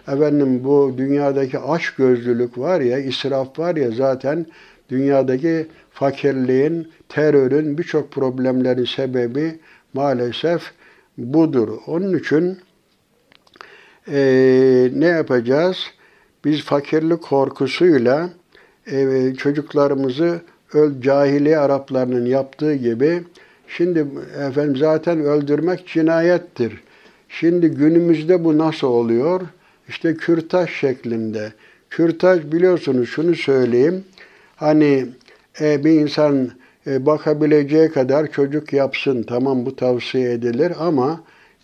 efendim 0.09 0.65
bu 0.65 0.95
dünyadaki 0.99 1.59
aç 1.59 1.91
gözlülük 1.91 2.59
var 2.59 2.81
ya, 2.81 2.99
israf 2.99 3.59
var 3.59 3.77
ya 3.77 3.91
zaten 3.91 4.47
dünyadaki 4.89 5.67
fakirliğin, 5.91 6.89
terörün, 7.09 7.79
birçok 7.79 8.13
problemlerin 8.13 8.85
sebebi 8.85 9.59
maalesef 9.95 10.63
budur. 11.19 11.69
Onun 11.87 12.19
için 12.19 12.59
e, 14.09 14.91
ne 14.95 15.07
yapacağız? 15.07 15.77
Biz 16.45 16.63
fakirlik 16.63 17.23
korkusuyla 17.23 18.31
e, 18.93 19.35
çocuklarımızı 19.35 20.41
öl 20.75 21.01
cahiliye 21.01 21.59
Araplarının 21.59 22.27
yaptığı 22.27 22.75
gibi 22.75 23.23
şimdi 23.69 24.07
efendim 24.49 24.77
zaten 24.77 25.21
öldürmek 25.21 25.87
cinayettir. 25.87 26.83
Şimdi 27.29 27.69
günümüzde 27.69 28.45
bu 28.45 28.59
nasıl 28.59 28.87
oluyor? 28.87 29.41
İşte 29.91 30.15
kürtaj 30.15 30.71
şeklinde. 30.71 31.53
Kürtaj 31.91 32.53
biliyorsunuz 32.53 33.09
şunu 33.09 33.35
söyleyeyim. 33.35 34.05
Hani 34.57 35.07
e, 35.61 35.85
bir 35.85 35.91
insan 35.91 36.51
e, 36.87 37.07
bakabileceği 37.07 37.89
kadar 37.89 38.33
çocuk 38.33 38.73
yapsın. 38.73 39.23
Tamam 39.23 39.67
bu 39.67 39.77
tavsiye 39.77 40.33
edilir 40.33 40.73
ama 40.79 41.21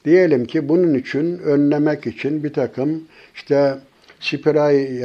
Diyelim 0.06 0.44
ki 0.44 0.68
bunun 0.68 0.94
için 0.94 1.38
önlemek 1.38 2.06
için 2.06 2.44
bir 2.44 2.52
takım 2.52 3.02
işte 3.34 3.78
spiray 4.20 5.00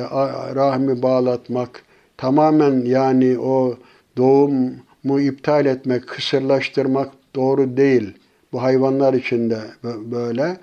rahmi 0.56 1.02
bağlatmak, 1.02 1.84
tamamen 2.18 2.86
yani 2.86 3.40
o 3.40 3.78
doğumu 4.18 5.20
iptal 5.20 5.66
etmek, 5.66 6.08
kısırlaştırmak 6.08 7.12
doğru 7.36 7.78
değil. 7.78 8.14
Bu 8.52 8.62
hayvanlar 8.62 9.14
için 9.14 9.50
de 9.50 9.60
böyle. 10.12 10.58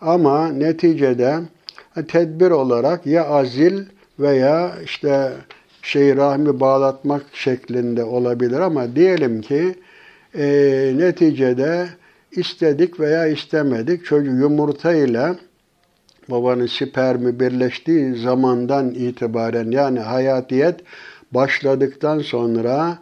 Ama 0.00 0.48
neticede 0.48 1.38
tedbir 2.08 2.50
olarak 2.50 3.06
ya 3.06 3.26
azil 3.26 3.84
veya 4.18 4.72
işte 4.84 5.32
şey 5.82 6.16
rahmi 6.16 6.60
bağlatmak 6.60 7.22
şeklinde 7.32 8.04
olabilir 8.04 8.60
ama 8.60 8.96
diyelim 8.96 9.40
ki 9.40 9.74
e, 10.34 10.44
neticede 10.96 11.88
istedik 12.32 13.00
veya 13.00 13.26
istemedik. 13.26 14.04
Çocuk 14.04 14.40
yumurta 14.40 14.92
ile 14.92 15.34
babanın 16.28 16.66
spermi 16.66 17.40
birleştiği 17.40 18.14
zamandan 18.14 18.90
itibaren 18.90 19.70
yani 19.70 20.00
hayatiyet 20.00 20.80
başladıktan 21.32 22.18
sonra 22.18 22.98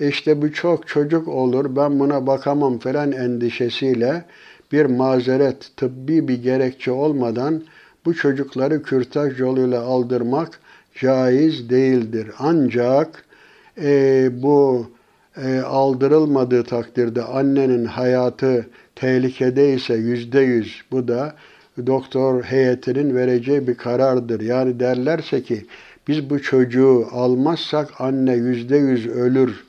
işte 0.00 0.42
bu 0.42 0.52
çok 0.52 0.88
çocuk 0.88 1.28
olur 1.28 1.76
ben 1.76 2.00
buna 2.00 2.26
bakamam 2.26 2.78
falan 2.78 3.12
endişesiyle 3.12 4.24
bir 4.72 4.84
mazeret, 4.84 5.76
tıbbi 5.76 6.28
bir 6.28 6.42
gerekçe 6.42 6.90
olmadan 6.92 7.62
bu 8.04 8.14
çocukları 8.14 8.82
kürtaj 8.82 9.40
yoluyla 9.40 9.82
aldırmak 9.82 10.60
caiz 11.00 11.70
değildir. 11.70 12.30
Ancak 12.38 13.24
e, 13.82 14.28
bu 14.42 14.90
e, 15.36 15.60
aldırılmadığı 15.60 16.64
takdirde 16.64 17.22
annenin 17.22 17.84
hayatı 17.84 18.66
tehlikedeyse 18.94 19.94
yüzde 19.94 20.40
yüz 20.40 20.82
bu 20.90 21.08
da 21.08 21.34
doktor 21.86 22.42
heyetinin 22.42 23.16
vereceği 23.16 23.68
bir 23.68 23.74
karardır. 23.74 24.40
Yani 24.40 24.80
derlerse 24.80 25.42
ki 25.42 25.66
biz 26.08 26.30
bu 26.30 26.42
çocuğu 26.42 27.06
almazsak 27.12 28.00
anne 28.00 28.34
yüzde 28.34 28.76
yüz 28.76 29.06
ölür 29.06 29.64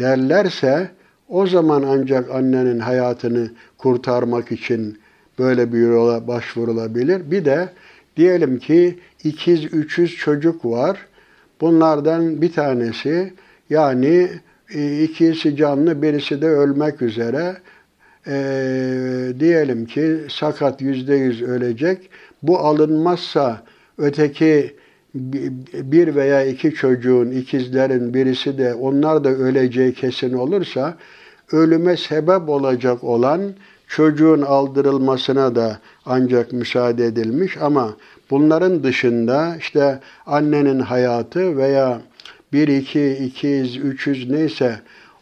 derlerse 0.00 0.90
o 1.28 1.46
zaman 1.46 1.82
ancak 1.82 2.30
annenin 2.30 2.78
hayatını 2.78 3.50
kurtarmak 3.78 4.52
için 4.52 4.98
böyle 5.38 5.72
bir 5.72 5.78
yola 5.78 6.28
başvurulabilir. 6.28 7.30
Bir 7.30 7.44
de 7.44 7.68
diyelim 8.16 8.58
ki 8.58 8.98
ikiz, 9.24 9.64
üçüz 9.64 10.16
çocuk 10.16 10.64
var. 10.64 11.06
Bunlardan 11.60 12.42
bir 12.42 12.52
tanesi 12.52 13.32
yani 13.70 14.28
e, 14.74 15.02
ikisi 15.02 15.56
canlı 15.56 16.02
birisi 16.02 16.42
de 16.42 16.46
ölmek 16.46 17.02
üzere. 17.02 17.56
E, 18.26 18.34
diyelim 19.40 19.86
ki 19.86 20.16
sakat 20.28 20.80
yüzde 20.80 21.14
yüz 21.14 21.42
ölecek. 21.42 22.10
Bu 22.42 22.58
alınmazsa 22.58 23.62
öteki 23.98 24.74
bir 25.74 26.14
veya 26.14 26.44
iki 26.44 26.74
çocuğun, 26.74 27.30
ikizlerin 27.30 28.14
birisi 28.14 28.58
de 28.58 28.74
onlar 28.74 29.24
da 29.24 29.28
öleceği 29.28 29.94
kesin 29.94 30.32
olursa 30.32 30.96
ölüme 31.52 31.96
sebep 31.96 32.48
olacak 32.48 33.04
olan 33.04 33.40
çocuğun 33.86 34.42
aldırılmasına 34.42 35.54
da 35.54 35.78
ancak 36.06 36.52
müsaade 36.52 37.06
edilmiş 37.06 37.56
ama 37.56 37.96
bunların 38.30 38.82
dışında 38.84 39.56
işte 39.58 40.00
annenin 40.26 40.80
hayatı 40.80 41.56
veya 41.56 42.00
bir, 42.52 42.68
iki, 42.68 43.10
ikiz, 43.10 43.76
üçüz 43.76 44.30
neyse 44.30 44.80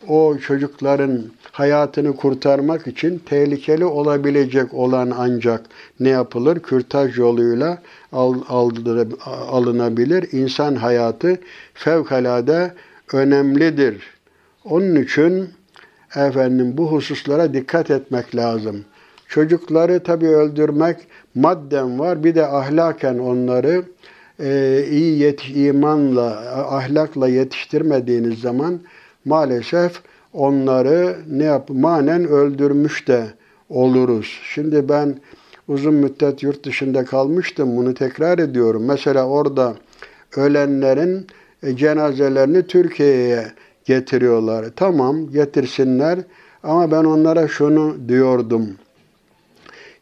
o 0.09 0.39
çocukların 0.39 1.23
hayatını 1.53 2.17
kurtarmak 2.17 2.87
için 2.87 3.19
tehlikeli 3.19 3.85
olabilecek 3.85 4.75
olan 4.75 5.13
ancak 5.19 5.61
ne 6.01 6.09
yapılır? 6.09 6.61
Kürtaj 6.61 7.19
yoluyla 7.19 7.83
alınabilir. 9.51 10.33
İnsan 10.33 10.77
hayatı 10.77 11.39
fevkalade 11.75 12.75
önemlidir. 13.13 14.03
Onun 14.65 14.95
için 14.97 15.49
efendim 16.17 16.77
bu 16.77 16.93
hususlara 16.93 17.55
dikkat 17.55 17.91
etmek 17.91 18.37
lazım. 18.37 18.85
Çocukları 19.29 20.03
tabii 20.03 20.29
öldürmek 20.29 20.97
madden 21.35 21.99
var. 21.99 22.25
Bir 22.25 22.35
de 22.35 22.47
ahlaken 22.47 23.19
onları 23.19 23.85
e, 24.41 24.81
iyi 24.91 25.19
yetiş, 25.19 25.51
imanla, 25.51 26.27
ahlakla 26.71 27.29
yetiştirmediğiniz 27.29 28.41
zaman 28.41 28.81
maalesef 29.25 30.03
onları 30.33 31.17
ne 31.31 31.45
yap 31.45 31.69
manen 31.69 32.29
öldürmüş 32.29 33.09
de 33.09 33.27
oluruz. 33.69 34.41
Şimdi 34.55 34.89
ben 34.89 35.17
uzun 35.69 35.95
müddet 35.95 36.43
yurt 36.43 36.65
dışında 36.65 37.05
kalmıştım. 37.05 37.77
Bunu 37.77 37.95
tekrar 37.95 38.39
ediyorum. 38.39 38.85
Mesela 38.85 39.27
orada 39.27 39.75
ölenlerin 40.37 41.27
e, 41.63 41.77
cenazelerini 41.77 42.67
Türkiye'ye 42.67 43.47
getiriyorlar. 43.85 44.67
Tamam 44.77 45.31
getirsinler 45.31 46.19
ama 46.63 46.91
ben 46.91 47.05
onlara 47.05 47.49
şunu 47.49 48.09
diyordum. 48.09 48.69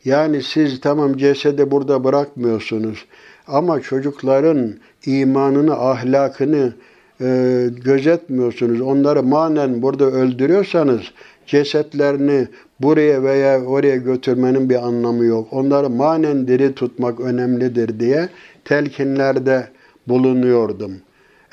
Yani 0.04 0.42
siz 0.42 0.80
tamam 0.80 1.16
cesedi 1.16 1.70
burada 1.70 2.04
bırakmıyorsunuz 2.04 3.04
ama 3.46 3.80
çocukların 3.80 4.74
imanını, 5.06 5.74
ahlakını 5.74 6.72
e, 7.20 7.68
gözetmiyorsunuz. 7.84 8.80
Onları 8.80 9.22
manen 9.22 9.82
burada 9.82 10.04
öldürüyorsanız 10.04 11.00
cesetlerini 11.46 12.48
buraya 12.80 13.22
veya 13.22 13.64
oraya 13.64 13.96
götürmenin 13.96 14.70
bir 14.70 14.86
anlamı 14.86 15.24
yok. 15.24 15.48
Onları 15.50 15.90
manen 15.90 16.48
diri 16.48 16.74
tutmak 16.74 17.20
önemlidir 17.20 18.00
diye 18.00 18.28
telkinlerde 18.64 19.68
bulunuyordum. 20.08 20.92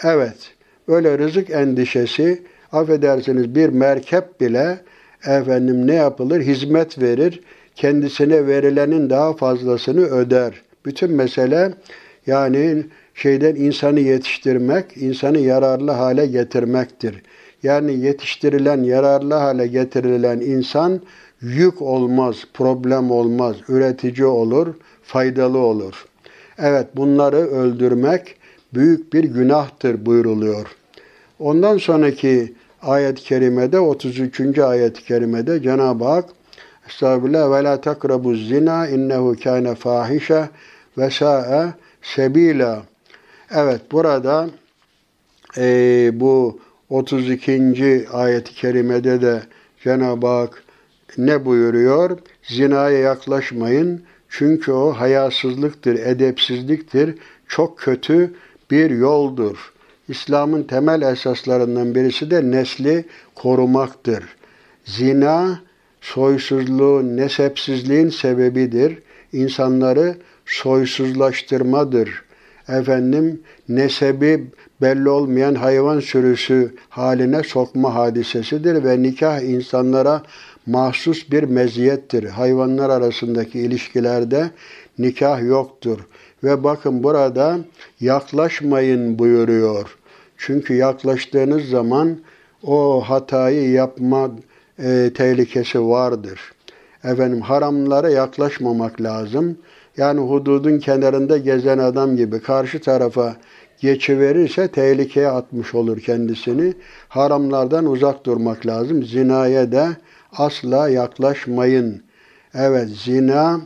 Evet, 0.04 0.54
öyle 0.90 1.18
rızık 1.18 1.50
endişesi, 1.50 2.42
affedersiniz 2.72 3.56
bir 3.56 3.70
merkep 3.70 4.42
bile 4.42 4.80
efendim 5.26 5.88
ne 5.88 5.96
yapılır? 5.96 6.42
Hizmet 6.42 7.02
verir. 7.02 7.42
Kendisine 7.76 8.48
verilenin 8.48 9.10
daha 9.10 9.34
fazlasını 9.34 10.02
öder. 10.06 10.62
Bütün 10.86 11.12
mesele 11.12 11.74
yani 12.28 12.84
şeyden 13.14 13.56
insanı 13.56 14.00
yetiştirmek, 14.00 14.98
insanı 14.98 15.40
yararlı 15.40 15.92
hale 15.92 16.26
getirmektir. 16.26 17.24
Yani 17.64 18.00
yetiştirilen, 18.00 18.84
yararlı 18.84 19.34
hale 19.34 19.68
getirilen 19.68 20.40
insan 20.40 21.02
yük 21.42 21.82
olmaz, 21.82 22.36
problem 22.54 23.12
olmaz, 23.12 23.56
üretici 23.70 24.26
olur, 24.26 24.68
faydalı 25.04 25.58
olur. 25.58 26.06
Evet 26.58 26.88
bunları 26.96 27.38
öldürmek 27.38 28.36
büyük 28.74 29.14
bir 29.14 29.24
günahtır 29.24 30.06
buyruluyor. 30.06 30.79
Ondan 31.40 31.78
sonraki 31.78 32.54
ayet-i 32.82 33.24
kerimede 33.24 33.80
33. 33.80 34.60
ayet-i 34.60 35.04
kerimede 35.04 35.62
Cenab-ı 35.62 36.04
Hak 36.04 36.30
Estağfirullah 36.88 37.52
ve 37.52 37.64
la 37.64 37.82
takrabu 37.82 38.36
zina 38.36 38.88
innehu 38.88 39.36
kâne 39.44 39.76
fahişe 39.76 40.50
ve 40.98 41.10
sâe 41.10 41.74
sebila. 42.02 42.84
Evet 43.52 43.82
burada 43.92 44.50
e, 45.58 46.12
bu 46.14 46.60
32. 46.90 48.06
ayet-i 48.14 48.54
kerimede 48.54 49.22
de 49.22 49.42
Cenab-ı 49.84 50.28
Hak 50.28 50.64
ne 51.18 51.46
buyuruyor? 51.46 52.18
Zinaya 52.44 53.00
yaklaşmayın 53.00 54.04
çünkü 54.30 54.72
o 54.72 54.94
hayasızlıktır, 54.94 55.96
edepsizliktir, 55.96 57.16
çok 57.48 57.78
kötü 57.78 58.34
bir 58.72 58.90
yoldur. 58.90 59.74
İslam'ın 60.10 60.64
temel 60.64 61.02
esaslarından 61.02 61.96
birisi 61.96 62.32
de 62.32 62.52
nesli 62.52 63.06
korumaktır. 63.36 64.24
Zina, 64.86 65.60
soysuzluğun, 66.02 67.18
nesepsizliğin 67.18 68.10
sebebidir. 68.10 68.98
İnsanları 69.34 70.16
soysuzlaştırmadır. 70.46 72.24
Efendim, 72.70 73.42
nesebi 73.70 74.48
belli 74.82 75.10
olmayan 75.10 75.56
hayvan 75.56 76.00
sürüsü 76.00 76.76
haline 76.90 77.44
sokma 77.44 77.96
hadisesidir 77.96 78.84
ve 78.84 79.02
nikah 79.02 79.42
insanlara 79.42 80.24
mahsus 80.66 81.32
bir 81.32 81.44
meziyettir. 81.44 82.24
Hayvanlar 82.24 82.90
arasındaki 82.90 83.60
ilişkilerde 83.60 84.52
nikah 85.00 85.44
yoktur. 85.44 86.00
Ve 86.44 86.64
bakın 86.64 87.04
burada 87.04 87.60
yaklaşmayın 88.00 89.20
buyuruyor. 89.20 89.99
Çünkü 90.40 90.74
yaklaştığınız 90.74 91.70
zaman 91.70 92.18
o 92.64 93.02
hatayı 93.02 93.72
yapma 93.72 94.32
e, 94.80 95.12
tehlikesi 95.16 95.82
vardır. 95.82 96.40
Efendim 97.04 97.42
haramlara 97.42 98.10
yaklaşmamak 98.10 99.02
lazım. 99.02 99.58
Yani 99.98 100.20
hududun 100.20 100.80
kenarında 100.80 101.38
gezen 101.38 101.78
adam 101.78 102.18
gibi 102.18 102.40
karşı 102.40 102.82
tarafa 102.82 103.36
geçiverirse 103.80 104.68
tehlikeye 104.68 105.28
atmış 105.28 105.76
olur 105.76 106.00
kendisini. 106.00 106.74
Haramlardan 107.08 107.86
uzak 107.86 108.26
durmak 108.26 108.66
lazım. 108.66 109.04
Zinaya 109.04 109.72
da 109.72 109.90
asla 110.32 110.90
yaklaşmayın. 110.90 112.04
Evet 112.54 112.90
zina 112.90 113.62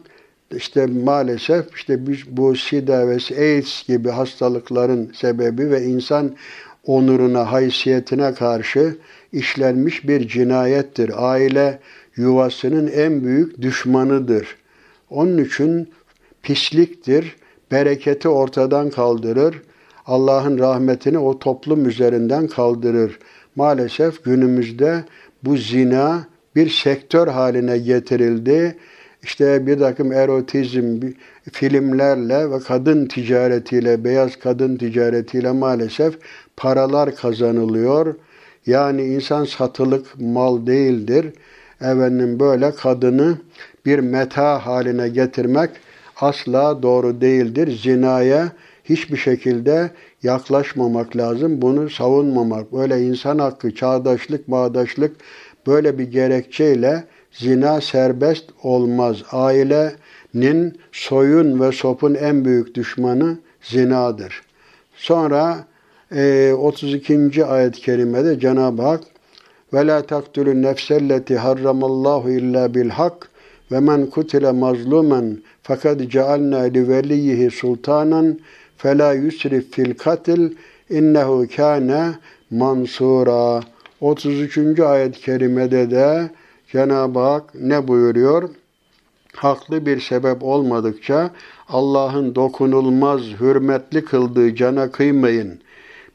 işte 0.57 0.85
maalesef 0.85 1.75
işte 1.75 1.99
bu 2.27 2.55
SIDA 2.55 3.07
ve 3.07 3.17
AIDS 3.37 3.87
gibi 3.87 4.09
hastalıkların 4.09 5.11
sebebi 5.15 5.71
ve 5.71 5.83
insan 5.83 6.35
onuruna, 6.85 7.51
haysiyetine 7.51 8.33
karşı 8.33 8.97
işlenmiş 9.33 10.07
bir 10.07 10.27
cinayettir. 10.27 11.11
Aile 11.15 11.79
yuvasının 12.15 12.87
en 12.87 13.23
büyük 13.23 13.61
düşmanıdır. 13.61 14.55
Onun 15.09 15.37
için 15.37 15.89
pisliktir, 16.43 17.35
bereketi 17.71 18.29
ortadan 18.29 18.89
kaldırır, 18.89 19.61
Allah'ın 20.05 20.59
rahmetini 20.59 21.17
o 21.17 21.39
toplum 21.39 21.89
üzerinden 21.89 22.47
kaldırır. 22.47 23.19
Maalesef 23.55 24.23
günümüzde 24.23 25.03
bu 25.43 25.57
zina 25.57 26.27
bir 26.55 26.69
sektör 26.69 27.27
haline 27.27 27.77
getirildi. 27.77 28.77
İşte 29.23 29.67
bir 29.67 29.79
takım 29.79 30.11
erotizm 30.11 30.99
filmlerle 31.51 32.51
ve 32.51 32.59
kadın 32.59 33.05
ticaretiyle, 33.05 34.03
beyaz 34.03 34.35
kadın 34.39 34.77
ticaretiyle 34.77 35.51
maalesef 35.51 36.17
paralar 36.57 37.15
kazanılıyor. 37.15 38.15
Yani 38.65 39.03
insan 39.03 39.45
satılık 39.45 40.19
mal 40.19 40.67
değildir. 40.67 41.33
Efendim 41.81 42.39
böyle 42.39 42.75
kadını 42.75 43.37
bir 43.85 43.99
meta 43.99 44.65
haline 44.65 45.09
getirmek 45.09 45.69
asla 46.21 46.83
doğru 46.83 47.21
değildir. 47.21 47.79
Zinaya 47.83 48.51
hiçbir 48.83 49.17
şekilde 49.17 49.91
yaklaşmamak 50.23 51.17
lazım. 51.17 51.61
Bunu 51.61 51.89
savunmamak. 51.89 52.73
Böyle 52.73 53.01
insan 53.01 53.39
hakkı, 53.39 53.75
çağdaşlık, 53.75 54.47
bağdaşlık 54.47 55.15
böyle 55.67 55.97
bir 55.97 56.11
gerekçeyle 56.11 57.03
zina 57.33 57.81
serbest 57.81 58.45
olmaz. 58.63 59.17
Ailenin 59.31 60.77
soyun 60.91 61.61
ve 61.61 61.71
sopun 61.71 62.13
en 62.13 62.45
büyük 62.45 62.75
düşmanı 62.75 63.37
zinadır. 63.61 64.41
Sonra 64.95 65.67
e, 66.15 66.53
32. 66.53 67.45
ayet-i 67.45 67.81
kerimede 67.81 68.39
Cenab-ı 68.39 68.81
Hak 68.81 69.03
ve 69.73 69.87
la 69.87 70.01
taktulun 70.01 70.61
nefselleti 70.61 71.37
harramallahu 71.37 72.29
illa 72.29 72.73
bil 72.73 72.89
hak 72.89 73.29
ve 73.71 73.79
men 73.79 74.05
kutile 74.05 74.51
mazlumen 74.51 75.37
fakat 75.63 76.01
cealna 76.11 76.59
li 76.59 76.87
veliyhi 76.87 77.51
sultanan 77.51 78.39
fela 78.77 79.13
yusrif 79.13 79.71
fil 79.71 79.93
katil 79.93 80.51
innehu 80.89 81.47
kâne 81.55 82.13
mansura. 82.51 83.61
33. 84.01 84.79
ayet-i 84.79 85.21
kerimede 85.21 85.91
de 85.91 86.29
Cenab-ı 86.73 87.19
Hak 87.19 87.55
ne 87.55 87.87
buyuruyor? 87.87 88.49
Haklı 89.35 89.85
bir 89.85 89.99
sebep 89.99 90.43
olmadıkça 90.43 91.31
Allah'ın 91.69 92.35
dokunulmaz, 92.35 93.21
hürmetli 93.21 94.05
kıldığı 94.05 94.55
cana 94.55 94.91
kıymayın. 94.91 95.59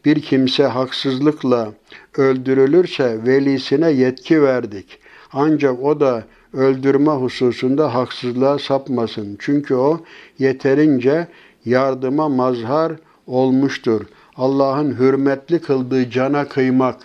Bir 0.05 0.23
kimse 0.23 0.65
haksızlıkla 0.65 1.73
öldürülürse 2.17 3.27
velisine 3.27 3.91
yetki 3.91 4.43
verdik. 4.43 4.99
Ancak 5.33 5.83
o 5.83 6.01
da 6.01 6.25
öldürme 6.53 7.11
hususunda 7.11 7.95
haksızlığa 7.95 8.59
sapmasın. 8.59 9.37
Çünkü 9.41 9.75
o 9.75 10.01
yeterince 10.39 11.29
yardıma 11.65 12.29
mazhar 12.29 12.93
olmuştur. 13.27 14.01
Allah'ın 14.37 14.99
hürmetli 14.99 15.59
kıldığı 15.59 16.11
cana 16.11 16.49
kıymak 16.49 16.97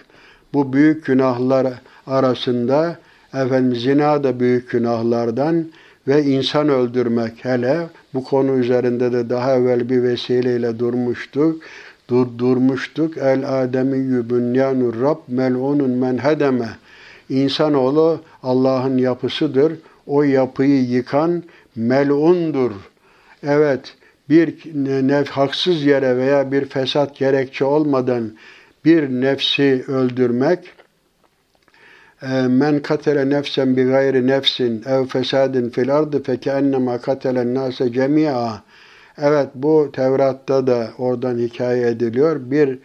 bu 0.54 0.74
büyük 0.74 1.06
günahlar 1.06 1.68
arasında 2.08 2.98
efendim 3.34 3.76
zina 3.76 4.24
da 4.24 4.40
büyük 4.40 4.70
günahlardan 4.72 5.66
ve 6.08 6.24
insan 6.24 6.70
öldürmek 6.70 7.46
hele 7.46 7.88
bu 8.14 8.24
konu 8.24 8.58
üzerinde 8.58 9.12
de 9.12 9.30
daha 9.30 9.56
evvel 9.56 9.90
bir 9.90 10.04
vesileyle 10.04 10.80
durmuştuk. 10.80 11.64
Dur, 12.10 12.28
durmuştuk. 12.38 13.18
El 13.18 13.64
ademi 13.64 13.98
yübünyanur 13.98 15.02
Rab 15.02 15.18
mel'unun 15.28 15.90
men 15.90 16.18
hedeme. 16.18 16.70
İnsanoğlu 17.30 18.22
Allah'ın 18.44 18.98
yapısıdır. 18.98 19.74
O 20.08 20.24
yapıyı 20.24 20.84
yıkan 20.84 21.44
mel'undur. 21.76 22.72
Evet, 23.44 23.96
bir 24.30 24.56
nef 25.08 25.30
haksız 25.30 25.84
yere 25.84 26.18
veya 26.18 26.52
bir 26.52 26.66
fesat 26.66 27.16
gerekçe 27.16 27.66
olmadan 27.66 28.32
bir 28.86 29.10
nefsi 29.10 29.84
öldürmek 29.88 30.60
men 32.50 32.80
katele 32.80 33.30
nefsen 33.30 33.78
bi 33.78 33.84
gayri 33.84 34.28
nefsin 34.28 34.84
ev 34.86 35.06
fesadin 35.06 35.70
fil 35.70 35.96
ardı 35.96 36.24
fe 36.24 36.40
keennema 36.40 36.98
katelen 36.98 37.56
nase 37.56 37.92
cemia 37.94 38.64
Evet 39.18 39.50
bu 39.56 39.90
Tevrat'ta 39.94 40.68
da 40.68 40.90
oradan 40.98 41.38
hikaye 41.38 41.88
ediliyor. 41.88 42.52
Bir 42.52 42.80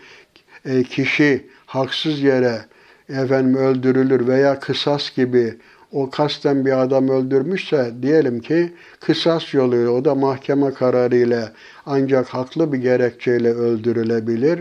e, 0.64 0.82
kişi 0.82 1.46
haksız 1.66 2.20
yere 2.20 2.60
efendim 3.08 3.54
öldürülür 3.54 4.26
veya 4.26 4.60
kısas 4.60 5.14
gibi 5.16 5.54
o 5.92 6.10
kasten 6.10 6.66
bir 6.66 6.82
adam 6.82 7.08
öldürmüşse 7.08 7.92
diyelim 8.02 8.40
ki 8.40 8.72
kısas 9.00 9.54
yoluyla 9.54 9.90
o 9.90 10.04
da 10.04 10.14
mahkeme 10.14 10.70
kararıyla 10.74 11.52
ancak 11.86 12.28
haklı 12.28 12.72
bir 12.72 12.78
gerekçeyle 12.78 13.52
öldürülebilir. 13.52 14.60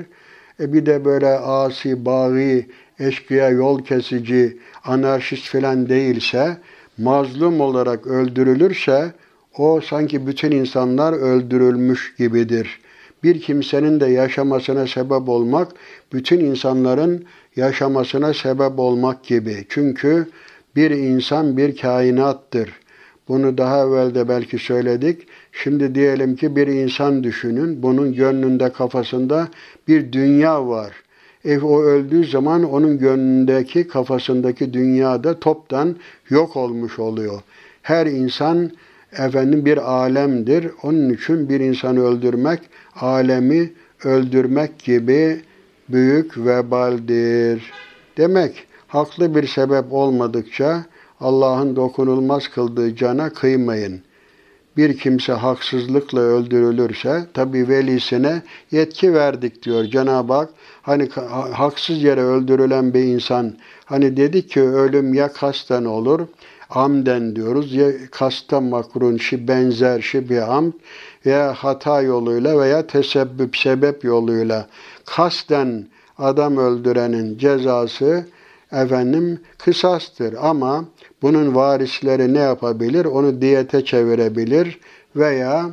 E 0.59 0.73
bir 0.73 0.85
de 0.85 1.05
böyle 1.05 1.27
asi, 1.27 2.05
bağı, 2.05 2.63
eşkıya, 2.99 3.49
yol 3.49 3.83
kesici, 3.83 4.57
anarşist 4.83 5.49
filan 5.49 5.89
değilse, 5.89 6.57
mazlum 6.97 7.61
olarak 7.61 8.07
öldürülürse 8.07 9.13
o 9.57 9.81
sanki 9.81 10.27
bütün 10.27 10.51
insanlar 10.51 11.13
öldürülmüş 11.13 12.15
gibidir. 12.17 12.79
Bir 13.23 13.41
kimsenin 13.41 13.99
de 13.99 14.05
yaşamasına 14.05 14.87
sebep 14.87 15.29
olmak, 15.29 15.71
bütün 16.13 16.39
insanların 16.39 17.25
yaşamasına 17.55 18.33
sebep 18.33 18.79
olmak 18.79 19.23
gibi. 19.23 19.65
Çünkü 19.69 20.27
bir 20.75 20.91
insan 20.91 21.57
bir 21.57 21.77
kainattır. 21.77 22.69
Bunu 23.27 23.57
daha 23.57 23.81
evvel 23.87 24.15
de 24.15 24.29
belki 24.29 24.57
söyledik. 24.57 25.27
Şimdi 25.51 25.95
diyelim 25.95 26.35
ki 26.35 26.55
bir 26.55 26.67
insan 26.67 27.23
düşünün. 27.23 27.83
Bunun 27.83 28.13
gönlünde, 28.13 28.71
kafasında 28.71 29.47
bir 29.87 30.11
dünya 30.11 30.67
var. 30.67 30.91
E, 31.45 31.59
o 31.59 31.81
öldüğü 31.81 32.25
zaman 32.25 32.63
onun 32.63 32.99
gönlündeki, 32.99 33.87
kafasındaki 33.87 34.73
dünya 34.73 35.23
da 35.23 35.39
toptan 35.39 35.95
yok 36.29 36.57
olmuş 36.57 36.99
oluyor. 36.99 37.41
Her 37.81 38.05
insan 38.05 38.71
efendim 39.11 39.65
bir 39.65 39.91
alemdir. 39.91 40.67
Onun 40.83 41.09
için 41.09 41.49
bir 41.49 41.59
insanı 41.59 42.03
öldürmek, 42.03 42.59
alemi 42.95 43.71
öldürmek 44.03 44.79
gibi 44.79 45.41
büyük 45.89 46.37
vebaldir. 46.37 47.71
Demek 48.17 48.67
haklı 48.87 49.35
bir 49.35 49.47
sebep 49.47 49.93
olmadıkça 49.93 50.85
Allah'ın 51.19 51.75
dokunulmaz 51.75 52.47
kıldığı 52.47 52.95
cana 52.95 53.29
kıymayın. 53.29 54.01
Bir 54.77 54.97
kimse 54.97 55.33
haksızlıkla 55.33 56.19
öldürülürse 56.19 57.25
tabi 57.33 57.67
velisine 57.67 58.41
yetki 58.71 59.13
verdik 59.13 59.63
diyor 59.63 59.83
Cenab-ı 59.85 60.33
Hak. 60.33 60.49
Hani 60.81 61.09
haksız 61.53 62.03
yere 62.03 62.21
öldürülen 62.21 62.93
bir 62.93 63.03
insan 63.03 63.55
hani 63.85 64.17
dedi 64.17 64.47
ki 64.47 64.61
ölüm 64.61 65.13
ya 65.13 65.33
kasten 65.33 65.85
olur 65.85 66.27
amden 66.69 67.35
diyoruz 67.35 67.73
ya 67.73 67.91
kasta 68.11 68.61
makrun 68.61 69.17
şi 69.17 69.47
benzer 69.47 70.01
şi 70.01 70.29
bir 70.29 70.57
am 70.57 70.73
veya 71.25 71.53
hata 71.53 72.01
yoluyla 72.01 72.59
veya 72.59 72.87
tesebbüp 72.87 73.57
sebep 73.57 74.03
yoluyla 74.03 74.67
kasten 75.05 75.87
adam 76.17 76.57
öldürenin 76.57 77.37
cezası 77.37 78.25
efendim 78.71 79.39
kısastır 79.57 80.35
ama 80.41 80.85
bunun 81.21 81.55
varisleri 81.55 82.33
ne 82.33 82.39
yapabilir? 82.39 83.05
Onu 83.05 83.41
diyete 83.41 83.85
çevirebilir 83.85 84.79
veya 85.15 85.69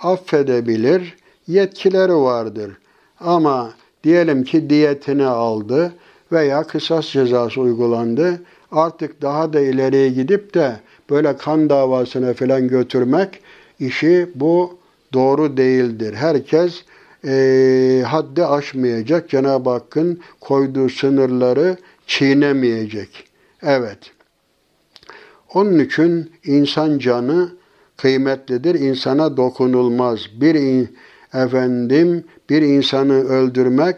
affedebilir. 0.00 1.16
Yetkileri 1.46 2.16
vardır. 2.16 2.72
Ama 3.20 3.72
diyelim 4.04 4.44
ki 4.44 4.70
diyetini 4.70 5.26
aldı 5.26 5.92
veya 6.32 6.62
kısas 6.62 7.06
cezası 7.06 7.60
uygulandı. 7.60 8.42
Artık 8.72 9.22
daha 9.22 9.52
da 9.52 9.60
ileriye 9.60 10.08
gidip 10.08 10.54
de 10.54 10.76
böyle 11.10 11.36
kan 11.36 11.70
davasına 11.70 12.34
falan 12.34 12.68
götürmek 12.68 13.40
işi 13.80 14.28
bu 14.34 14.78
doğru 15.12 15.56
değildir. 15.56 16.14
Herkes 16.14 16.84
e, 17.24 18.02
haddi 18.06 18.44
aşmayacak. 18.44 19.28
Cenab-ı 19.30 19.70
Hakk'ın 19.70 20.20
koyduğu 20.40 20.88
sınırları 20.88 21.76
çiğnemeyecek. 22.06 23.24
Evet. 23.62 24.11
Onun 25.54 25.78
için 25.78 26.30
insan 26.44 26.98
canı 26.98 27.52
kıymetlidir. 27.96 28.74
İnsana 28.74 29.36
dokunulmaz. 29.36 30.20
Bir 30.40 30.88
efendim 31.34 32.24
bir 32.50 32.62
insanı 32.62 33.14
öldürmek 33.14 33.96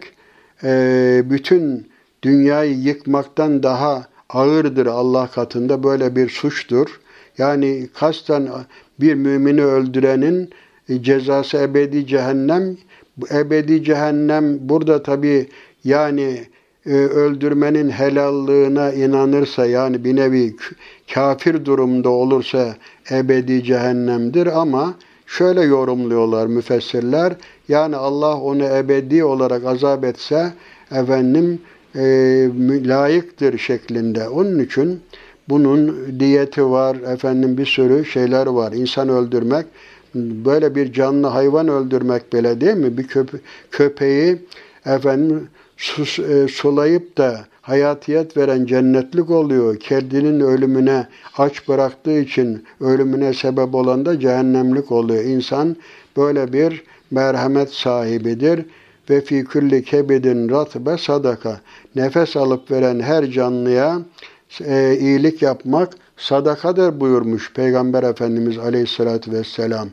e, 0.64 1.22
bütün 1.24 1.88
dünyayı 2.22 2.74
yıkmaktan 2.74 3.62
daha 3.62 4.06
ağırdır 4.28 4.86
Allah 4.86 5.26
katında 5.26 5.82
böyle 5.82 6.16
bir 6.16 6.28
suçtur. 6.28 7.00
Yani 7.38 7.88
kasten 7.94 8.48
bir 9.00 9.14
mümini 9.14 9.64
öldürenin 9.64 10.50
cezası 11.00 11.56
ebedi 11.56 12.06
cehennem. 12.06 12.76
Ebedi 13.30 13.84
cehennem 13.84 14.68
burada 14.68 15.02
tabi 15.02 15.48
yani 15.84 16.44
e, 16.86 16.94
öldürmenin 16.94 17.90
helallığına 17.90 18.92
inanırsa 18.92 19.66
yani 19.66 20.04
bir 20.04 20.16
nevi 20.16 20.56
kafir 21.12 21.64
durumda 21.64 22.08
olursa 22.08 22.76
ebedi 23.10 23.64
cehennemdir 23.64 24.46
ama 24.46 24.94
şöyle 25.26 25.62
yorumluyorlar 25.62 26.46
müfessirler. 26.46 27.32
Yani 27.68 27.96
Allah 27.96 28.40
onu 28.40 28.64
ebedi 28.64 29.24
olarak 29.24 29.64
azap 29.64 30.04
etse 30.04 30.52
efendim 30.90 31.60
e, 31.96 32.00
layıktır 32.88 33.58
şeklinde. 33.58 34.28
Onun 34.28 34.58
için 34.58 35.00
bunun 35.48 36.06
diyeti 36.20 36.70
var, 36.70 36.96
efendim 36.96 37.58
bir 37.58 37.66
sürü 37.66 38.04
şeyler 38.04 38.46
var. 38.46 38.72
İnsan 38.72 39.08
öldürmek, 39.08 39.66
böyle 40.14 40.74
bir 40.74 40.92
canlı 40.92 41.26
hayvan 41.26 41.68
öldürmek 41.68 42.32
bile 42.32 42.60
değil 42.60 42.76
mi? 42.76 42.98
Bir 42.98 43.06
köpe 43.06 43.38
köpeği 43.70 44.38
efendim 44.86 45.48
sus, 45.76 46.18
e, 46.18 46.48
sulayıp 46.48 47.18
da 47.18 47.44
hayatiyet 47.64 48.36
veren 48.36 48.66
cennetlik 48.66 49.30
oluyor. 49.30 49.76
Kendinin 49.76 50.40
ölümüne 50.40 51.06
aç 51.38 51.68
bıraktığı 51.68 52.18
için 52.18 52.64
ölümüne 52.80 53.32
sebep 53.34 53.74
olan 53.74 54.06
da 54.06 54.20
cehennemlik 54.20 54.92
oluyor. 54.92 55.24
İnsan 55.24 55.76
böyle 56.16 56.52
bir 56.52 56.84
merhamet 57.10 57.72
sahibidir 57.72 58.66
ve 59.10 59.20
fi 59.20 59.44
kulli 59.44 59.84
kebidin 59.84 60.48
ratbe 60.48 60.98
sadaka. 60.98 61.60
Nefes 61.94 62.36
alıp 62.36 62.70
veren 62.70 63.00
her 63.00 63.30
canlıya 63.30 63.98
e, 64.64 64.96
iyilik 65.00 65.42
yapmak 65.42 65.92
sadakadır 66.16 67.00
buyurmuş 67.00 67.52
Peygamber 67.52 68.02
Efendimiz 68.02 68.58
Aleyhisselatü 68.58 69.32
Vesselam. 69.32 69.88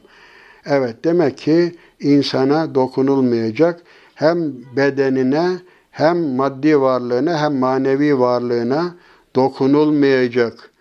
Evet 0.66 0.96
demek 1.04 1.38
ki 1.38 1.76
insana 2.00 2.76
dokunulmayacak 2.76 3.82
hem 4.16 4.54
bedenine 4.76 5.50
hem 5.92 6.36
maddi 6.36 6.82
varlığına 6.82 7.42
hem 7.42 7.56
manevi 7.56 8.20
varlığına 8.20 8.96
dokunulmayacak. 9.36 10.72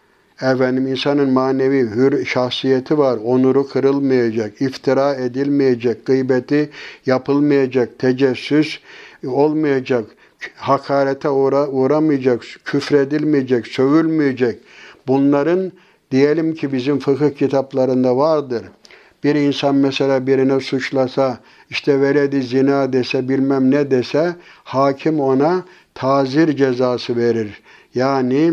Efendim 0.42 0.86
insanın 0.86 1.30
manevi 1.30 1.80
hür 1.80 2.24
şahsiyeti 2.24 2.98
var. 2.98 3.18
Onuru 3.24 3.68
kırılmayacak, 3.68 4.62
iftira 4.62 5.14
edilmeyecek, 5.14 6.06
gıybeti 6.06 6.70
yapılmayacak, 7.06 7.98
tecessüs 7.98 8.78
olmayacak, 9.26 10.04
hakarete 10.56 11.28
uğra 11.28 11.68
uğramayacak, 11.68 12.42
küfredilmeyecek, 12.64 13.66
sövülmeyecek. 13.66 14.58
Bunların 15.06 15.72
diyelim 16.10 16.54
ki 16.54 16.72
bizim 16.72 16.98
fıkıh 16.98 17.30
kitaplarında 17.30 18.16
vardır. 18.16 18.62
Bir 19.24 19.34
insan 19.34 19.74
mesela 19.74 20.26
birine 20.26 20.60
suçlasa, 20.60 21.38
işte 21.70 22.00
veledi 22.00 22.42
zina 22.42 22.92
dese, 22.92 23.28
bilmem 23.28 23.70
ne 23.70 23.90
dese, 23.90 24.36
hakim 24.64 25.20
ona 25.20 25.64
tazir 25.94 26.56
cezası 26.56 27.16
verir. 27.16 27.62
Yani 27.94 28.52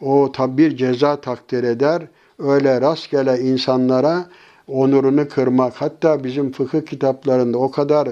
o 0.00 0.32
bir 0.38 0.76
ceza 0.76 1.20
takdir 1.20 1.64
eder. 1.64 2.02
Öyle 2.38 2.80
rastgele 2.80 3.38
insanlara 3.38 4.26
onurunu 4.68 5.28
kırmak. 5.28 5.74
Hatta 5.76 6.24
bizim 6.24 6.52
fıkıh 6.52 6.80
kitaplarında 6.86 7.58
o 7.58 7.70
kadar 7.70 8.08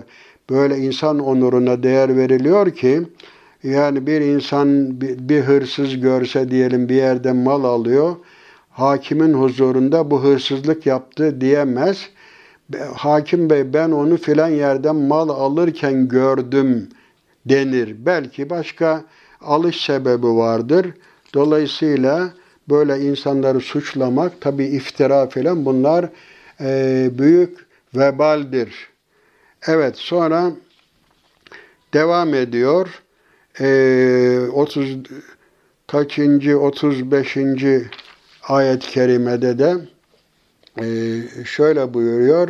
böyle 0.51 0.79
insan 0.79 1.19
onuruna 1.19 1.83
değer 1.83 2.17
veriliyor 2.17 2.71
ki 2.71 3.03
yani 3.63 4.07
bir 4.07 4.21
insan 4.21 5.01
bir 5.01 5.41
hırsız 5.41 6.01
görse 6.01 6.51
diyelim 6.51 6.89
bir 6.89 6.95
yerden 6.95 7.37
mal 7.37 7.65
alıyor. 7.65 8.17
Hakimin 8.77 9.33
huzurunda 9.33 10.11
bu 10.11 10.25
hırsızlık 10.25 10.87
yaptı 10.87 11.41
diyemez. 11.41 12.09
Hakim 12.95 13.51
bey 13.51 13.73
ben 13.73 13.91
onu 13.91 14.17
filan 14.17 14.49
yerden 14.49 14.97
mal 14.97 15.29
alırken 15.29 16.09
gördüm 16.09 16.89
denir. 17.47 17.97
Belki 17.99 18.51
başka 18.51 19.05
alış 19.41 19.85
sebebi 19.85 20.27
vardır. 20.27 20.87
Dolayısıyla 21.35 22.31
böyle 22.69 23.01
insanları 23.01 23.61
suçlamak, 23.61 24.41
tabi 24.41 24.65
iftira 24.65 25.27
filan 25.27 25.65
bunlar 25.65 26.09
e, 26.61 27.11
büyük 27.19 27.67
vebaldir. 27.95 28.89
Evet 29.67 29.97
sonra 29.97 30.51
devam 31.95 32.35
ediyor. 32.35 33.03
E, 33.61 34.49
30 34.53 34.97
kaçıncı 35.87 36.61
35. 36.61 37.37
ayet-i 38.49 38.91
kerimede 38.91 39.59
de 39.59 39.75
e, 40.79 40.85
şöyle 41.45 41.95
buyuruyor. 41.95 42.49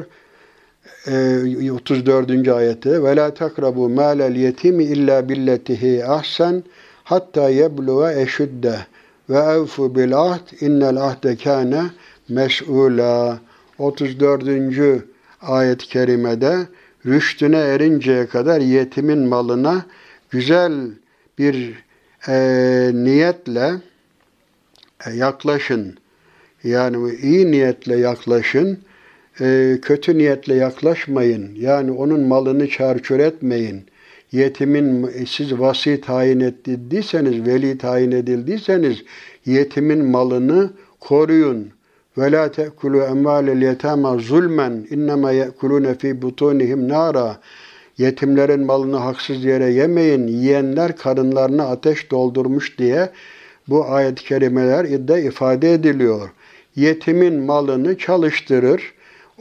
E, 1.07 1.71
34. 1.73 2.49
ayette 2.49 3.03
ve 3.03 3.17
la 3.17 3.35
takrabu 3.35 3.89
malel 3.89 4.37
yetimi 4.37 4.85
illa 4.85 5.29
billetihi 5.29 6.05
ahsen 6.05 6.65
hatta 7.05 7.49
yebluğa 7.49 8.13
eşüdde 8.13 8.77
ve 9.31 9.39
evfu 9.39 9.97
bil 9.97 10.17
ahd 10.17 10.61
innel 10.61 10.97
ahde 10.97 11.37
kâne 11.37 11.83
mes'ûlâ. 12.31 13.37
34. 13.79 15.05
ayet-i 15.43 15.89
kerimede 15.89 16.57
rüştüne 17.07 17.59
erinceye 17.59 18.27
kadar 18.27 18.61
yetimin 18.61 19.19
malına 19.19 19.87
güzel 20.31 20.73
bir 21.39 21.85
e, 22.29 22.91
niyetle 22.95 23.67
e, 23.67 23.96
yaklaşın. 25.15 25.99
Yani 26.65 27.15
iyi 27.23 27.51
niyetle 27.51 27.97
yaklaşın, 27.97 28.79
e, 29.41 29.79
kötü 29.83 30.19
niyetle 30.19 30.55
yaklaşmayın. 30.55 31.55
Yani 31.55 31.91
onun 31.91 32.21
malını 32.21 32.69
çarçur 32.69 33.19
etmeyin 33.19 33.87
yetimin 34.33 35.11
siz 35.29 35.59
vasi 35.59 36.01
tayin 36.01 36.41
edildiyseniz, 36.41 37.47
veli 37.47 37.79
tayin 37.79 38.13
edildiyseniz 38.13 39.03
yetimin 39.47 40.05
malını 40.05 40.71
koruyun. 41.01 41.69
Ve 42.19 42.33
la 42.33 42.51
te'kulu 42.51 43.03
emvalel 43.03 43.63
yetama 43.63 44.19
zulmen 44.19 44.87
innema 44.91 45.33
ye'kulune 45.33 45.95
fi 45.95 46.23
butunihim 46.23 46.89
nara. 46.89 47.41
Yetimlerin 47.99 48.67
malını 48.67 48.97
haksız 48.97 49.45
yere 49.45 49.71
yemeyin. 49.71 50.27
Yiyenler 50.27 50.97
karınlarına 50.97 51.67
ateş 51.67 52.11
doldurmuş 52.11 52.79
diye 52.79 53.11
bu 53.69 53.85
ayet-i 53.85 54.25
kerimeler 54.25 54.85
iddia 54.85 55.19
ifade 55.19 55.73
ediliyor. 55.73 56.31
Yetimin 56.77 57.41
malını 57.41 57.99
çalıştırır, 57.99 58.93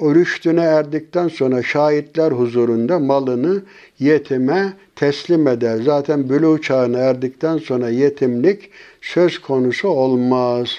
o 0.01 0.15
rüştüne 0.15 0.61
erdikten 0.61 1.27
sonra 1.27 1.63
şahitler 1.63 2.31
huzurunda 2.31 2.99
malını 2.99 3.61
yetime 3.99 4.73
teslim 4.95 5.47
eder. 5.47 5.77
Zaten 5.85 6.29
bülü 6.29 6.61
çağına 6.61 6.97
erdikten 6.97 7.57
sonra 7.57 7.89
yetimlik 7.89 8.69
söz 9.01 9.39
konusu 9.39 9.87
olmaz. 9.87 10.69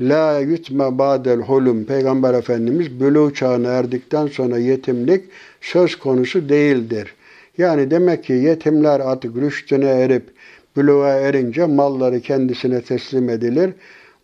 La 0.00 0.40
yutme 0.40 0.98
badel 0.98 1.40
hulum. 1.40 1.84
Peygamber 1.84 2.34
Efendimiz 2.34 3.00
bülü 3.00 3.34
çağına 3.34 3.68
erdikten 3.68 4.26
sonra 4.26 4.58
yetimlik 4.58 5.24
söz 5.60 5.96
konusu 5.96 6.48
değildir. 6.48 7.14
Yani 7.58 7.90
demek 7.90 8.24
ki 8.24 8.32
yetimler 8.32 9.00
artık 9.00 9.36
rüştüne 9.36 9.88
erip 9.88 10.35
bülüğe 10.76 11.08
erince 11.08 11.64
malları 11.64 12.20
kendisine 12.20 12.80
teslim 12.80 13.28
edilir. 13.28 13.70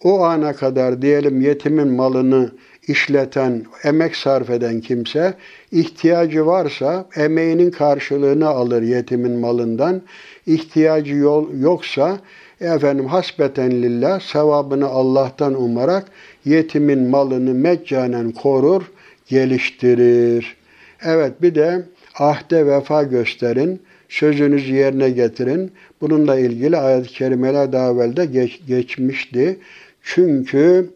O 0.05 0.25
ana 0.25 0.53
kadar 0.53 1.03
diyelim 1.03 1.41
yetimin 1.41 1.89
malını 1.89 2.51
işleten, 2.89 3.65
emek 3.85 4.17
sarf 4.17 4.51
eden 4.51 4.81
kimse 4.81 5.35
ihtiyacı 5.73 6.47
varsa 6.47 7.07
emeğinin 7.17 7.71
karşılığını 7.71 8.49
alır 8.49 8.83
yetimin 8.83 9.39
malından. 9.39 10.03
İhtiyacı 10.47 11.15
yoksa 11.61 12.19
efendim 12.61 13.07
hasbeten 13.07 13.71
lillah 13.71 14.21
sevabını 14.21 14.87
Allah'tan 14.87 15.63
umarak 15.63 16.05
yetimin 16.45 17.11
malını 17.11 17.55
meccanen 17.55 18.31
korur, 18.31 18.83
geliştirir. 19.27 20.57
Evet 21.05 21.43
bir 21.43 21.55
de 21.55 21.83
ahde 22.19 22.67
vefa 22.67 23.03
gösterin, 23.03 23.83
sözünüzü 24.13 24.75
yerine 24.75 25.11
getirin. 25.11 25.73
Bununla 26.01 26.39
ilgili 26.39 26.77
ayet-i 26.77 27.09
kerimeler 27.09 27.73
daha 27.73 27.91
evvel 27.93 28.17
de 28.17 28.25
geç, 28.25 28.61
geçmişti. 28.67 29.59
Çünkü 30.03 30.91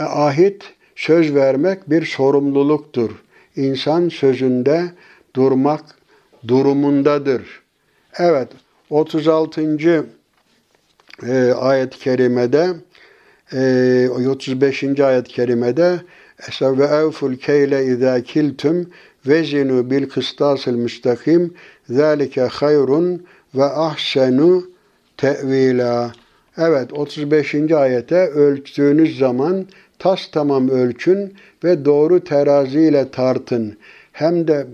e, 0.00 0.02
ahit 0.02 0.62
söz 0.96 1.34
vermek 1.34 1.90
bir 1.90 2.06
sorumluluktur. 2.06 3.10
İnsan 3.56 4.08
sözünde 4.08 4.84
durmak 5.36 5.84
durumundadır. 6.48 7.62
Evet, 8.18 8.48
36. 8.90 9.78
E, 11.26 11.52
ayet-i 11.52 11.98
kerimede 11.98 12.68
e, 13.52 14.08
35. 14.08 15.00
ayet-i 15.00 15.32
kerimede 15.32 16.00
ve 16.62 16.84
evful 16.84 17.36
keyle 17.36 17.84
izâ 17.84 18.22
kiltum 18.22 18.90
vezinu 19.26 19.90
bil 19.90 20.08
kıstasil 20.08 20.72
müstakim 20.72 21.54
zâlike 21.90 22.42
hayrun 22.42 23.22
ve 23.54 23.64
ahsenu 23.64 24.64
tevila. 25.16 26.12
Evet 26.58 26.92
35. 26.92 27.54
ayete 27.54 28.26
ölçtüğünüz 28.26 29.18
zaman 29.18 29.66
tas 29.98 30.30
tamam 30.32 30.68
ölçün 30.68 31.34
ve 31.64 31.84
doğru 31.84 32.24
teraziyle 32.24 33.10
tartın. 33.10 33.76
Hem 34.12 34.48
de 34.48 34.66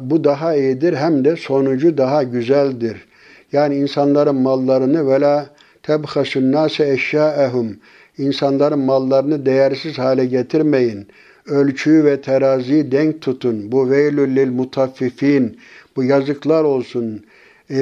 bu 0.00 0.24
daha 0.24 0.54
iyidir 0.54 0.94
hem 0.94 1.24
de 1.24 1.36
sonucu 1.36 1.98
daha 1.98 2.22
güzeldir. 2.22 3.06
Yani 3.52 3.74
insanların 3.74 4.34
mallarını 4.36 5.08
ve 5.08 5.20
la 5.20 5.46
tebhasun 5.82 6.52
nase 6.52 6.90
eşyaehum. 6.90 7.76
İnsanların 8.18 8.78
mallarını 8.78 9.46
değersiz 9.46 9.98
hale 9.98 10.26
getirmeyin. 10.26 11.06
Ölçüyü 11.46 12.04
ve 12.04 12.20
teraziyi 12.20 12.92
denk 12.92 13.22
tutun. 13.22 13.72
Bu 13.72 13.90
veylül 13.90 14.36
lil 14.36 14.50
mutaffifin. 14.50 15.58
Bu 15.96 16.04
yazıklar 16.04 16.64
olsun. 16.64 17.24
E, 17.70 17.76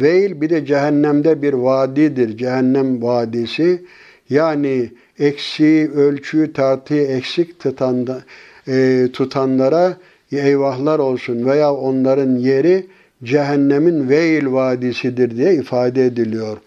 veil 0.00 0.40
bir 0.40 0.50
de 0.50 0.66
cehennemde 0.66 1.42
bir 1.42 1.52
vadidir. 1.52 2.36
Cehennem 2.36 3.02
vadisi. 3.02 3.82
Yani 4.30 4.90
eksi 5.18 5.90
ölçüyü 5.94 6.52
tartıyı 6.52 7.02
eksik 7.02 7.60
tutanda, 7.60 8.22
e, 8.68 9.06
tutanlara 9.12 9.96
eyvahlar 10.32 10.98
olsun 10.98 11.46
veya 11.46 11.74
onların 11.74 12.36
yeri 12.36 12.86
cehennemin 13.24 14.08
veil 14.08 14.46
vadisidir 14.46 15.36
diye 15.36 15.54
ifade 15.54 16.06
ediliyor. 16.06 16.58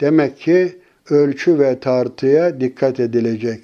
Demek 0.00 0.38
ki 0.38 0.76
ölçü 1.10 1.58
ve 1.58 1.80
tartıya 1.80 2.60
dikkat 2.60 3.00
edilecek. 3.00 3.60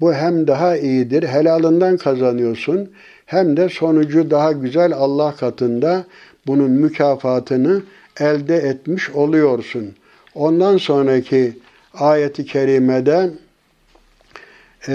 Bu 0.00 0.14
hem 0.14 0.46
daha 0.46 0.76
iyidir, 0.76 1.22
helalından 1.22 1.96
kazanıyorsun, 1.96 2.90
hem 3.30 3.56
de 3.56 3.68
sonucu 3.68 4.30
daha 4.30 4.52
güzel 4.52 4.92
Allah 4.92 5.34
katında 5.36 6.04
bunun 6.46 6.70
mükafatını 6.70 7.82
elde 8.20 8.56
etmiş 8.56 9.10
oluyorsun. 9.10 9.94
Ondan 10.34 10.76
sonraki 10.76 11.58
ayeti 11.94 12.44
kerimede 12.44 13.30
e, 14.88 14.94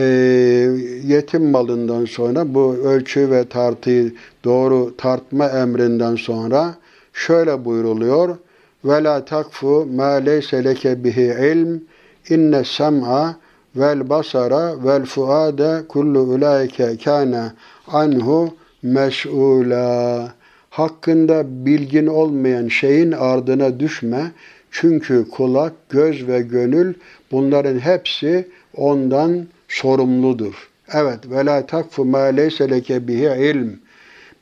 yetim 1.03 1.51
malından 1.51 2.05
sonra 2.05 2.53
bu 2.53 2.75
ölçü 2.75 3.31
ve 3.31 3.49
tartıyı 3.49 4.13
doğru 4.43 4.97
tartma 4.97 5.49
emrinden 5.49 6.15
sonra 6.15 6.75
şöyle 7.13 7.65
buyruluyor. 7.65 8.37
Ve 8.85 9.03
la 9.03 9.25
takfu 9.25 9.87
ma 9.95 10.11
leyse 10.11 10.63
leke 10.63 11.03
bihi 11.03 11.35
ilm 11.51 11.81
inne 12.29 12.63
sem'a 12.63 13.35
vel 13.75 14.09
basara 14.09 14.85
vel 14.85 15.05
fuade 15.05 15.87
kullu 15.87 16.19
ulaike 16.19 16.97
kana 16.97 17.53
anhu 17.87 18.53
mes'ula. 18.83 20.33
Hakkında 20.69 21.65
bilgin 21.65 22.07
olmayan 22.07 22.67
şeyin 22.67 23.11
ardına 23.11 23.79
düşme. 23.79 24.31
Çünkü 24.71 25.29
kulak, 25.31 25.73
göz 25.89 26.27
ve 26.27 26.41
gönül 26.41 26.93
bunların 27.31 27.79
hepsi 27.79 28.47
ondan 28.73 29.47
sorumludur. 29.67 30.69
Evet, 30.93 31.29
ve 31.29 31.45
la 31.45 31.65
takfu 31.65 32.05
ma 32.05 32.19
leyse 32.19 32.69
leke 32.69 33.07
bihi 33.07 33.49
ilm. 33.49 33.69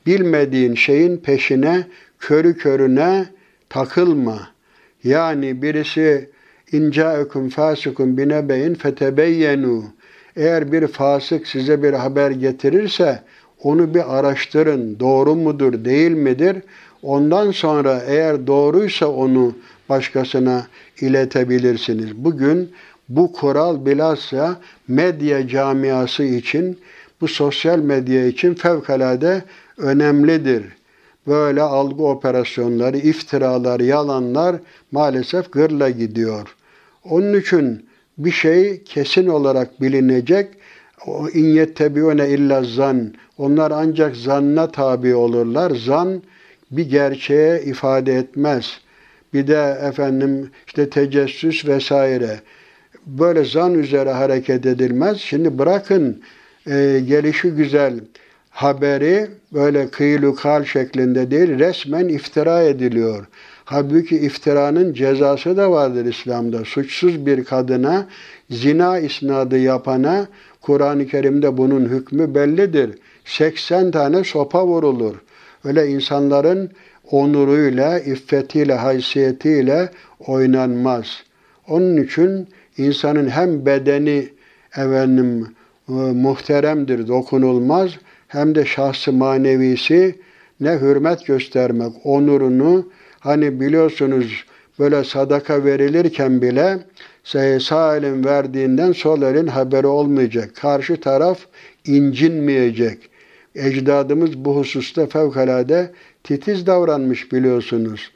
Bilmediğin 0.06 0.74
şeyin 0.74 1.16
peşine 1.16 1.86
körü 2.18 2.56
körüne 2.56 3.26
takılma. 3.68 4.48
Yani 5.04 5.62
birisi 5.62 6.30
inca'ekum 6.72 7.48
fasikun 7.48 8.18
binebeyin 8.18 8.74
fetebeyyenu. 8.74 9.84
Eğer 10.36 10.72
bir 10.72 10.86
fasık 10.86 11.46
size 11.46 11.82
bir 11.82 11.92
haber 11.92 12.30
getirirse 12.30 13.22
onu 13.62 13.94
bir 13.94 14.18
araştırın. 14.18 15.00
Doğru 15.00 15.34
mudur, 15.34 15.84
değil 15.84 16.10
midir? 16.10 16.56
Ondan 17.02 17.50
sonra 17.50 18.02
eğer 18.06 18.46
doğruysa 18.46 19.06
onu 19.06 19.54
başkasına 19.88 20.66
iletebilirsiniz. 21.00 22.16
Bugün 22.16 22.70
bu 23.08 23.32
kural 23.32 23.86
bilhassa 23.86 24.60
medya 24.88 25.48
camiası 25.48 26.24
için, 26.24 26.78
bu 27.20 27.28
sosyal 27.28 27.78
medya 27.78 28.26
için 28.26 28.54
fevkalade 28.54 29.42
önemlidir. 29.78 30.64
Böyle 31.26 31.62
algı 31.62 32.04
operasyonları, 32.04 32.96
iftiralar, 32.96 33.80
yalanlar 33.80 34.56
maalesef 34.92 35.52
gırla 35.52 35.90
gidiyor. 35.90 36.56
Onun 37.04 37.40
için 37.40 37.86
bir 38.18 38.30
şey 38.30 38.82
kesin 38.82 39.26
olarak 39.26 39.80
bilinecek. 39.80 40.48
O 41.06 41.28
inyettebiune 41.28 42.28
illa 42.28 42.62
zan. 42.64 43.14
Onlar 43.38 43.70
ancak 43.70 44.16
zanna 44.16 44.70
tabi 44.70 45.14
olurlar. 45.14 45.70
Zan 45.70 46.22
bir 46.70 46.90
gerçeğe 46.90 47.62
ifade 47.62 48.14
etmez. 48.14 48.80
Bir 49.34 49.46
de 49.46 49.78
efendim 49.82 50.50
işte 50.66 50.90
tecessüs 50.90 51.66
vesaire 51.66 52.40
böyle 53.06 53.44
zan 53.44 53.74
üzere 53.74 54.10
hareket 54.10 54.66
edilmez. 54.66 55.18
Şimdi 55.18 55.58
bırakın 55.58 56.22
e, 56.66 57.02
gelişi 57.08 57.50
güzel 57.50 58.00
haberi 58.50 59.30
böyle 59.52 59.88
kıyılı 59.88 60.36
kal 60.36 60.64
şeklinde 60.64 61.30
değil, 61.30 61.58
resmen 61.58 62.08
iftira 62.08 62.62
ediliyor. 62.62 63.26
Halbuki 63.64 64.16
iftiranın 64.16 64.92
cezası 64.92 65.56
da 65.56 65.70
vardır 65.70 66.04
İslam'da. 66.04 66.64
Suçsuz 66.64 67.26
bir 67.26 67.44
kadına, 67.44 68.06
zina 68.50 68.98
isnadı 68.98 69.58
yapana, 69.58 70.26
Kur'an-ı 70.60 71.06
Kerim'de 71.06 71.56
bunun 71.56 71.84
hükmü 71.84 72.34
bellidir. 72.34 72.98
80 73.24 73.90
tane 73.90 74.24
sopa 74.24 74.66
vurulur. 74.66 75.14
Öyle 75.64 75.88
insanların 75.88 76.70
onuruyla, 77.10 77.98
iffetiyle, 77.98 78.74
haysiyetiyle 78.74 79.90
oynanmaz. 80.26 81.22
Onun 81.68 81.96
için 81.96 82.48
insanın 82.78 83.28
hem 83.28 83.66
bedeni 83.66 84.28
efendim 84.72 85.48
e, 85.88 85.92
muhteremdir, 85.92 87.08
dokunulmaz 87.08 87.90
hem 88.28 88.54
de 88.54 88.64
şahsı 88.64 89.12
manevisi 89.12 90.18
ne 90.60 90.80
hürmet 90.80 91.26
göstermek, 91.26 91.92
onurunu 92.04 92.86
hani 93.24 93.60
biliyorsunuz 93.60 94.44
böyle 94.78 95.04
sadaka 95.04 95.64
verilirken 95.64 96.42
bile 96.42 96.78
sağ 97.60 97.96
elin 97.96 98.24
verdiğinden 98.24 98.92
sol 98.92 99.22
elin 99.22 99.46
haberi 99.46 99.86
olmayacak. 99.86 100.56
Karşı 100.56 101.00
taraf 101.00 101.38
incinmeyecek. 101.86 103.10
Ecdadımız 103.54 104.44
bu 104.44 104.56
hususta 104.56 105.06
fevkalade 105.06 105.90
titiz 106.24 106.66
davranmış 106.66 107.32
biliyorsunuz. 107.32 108.10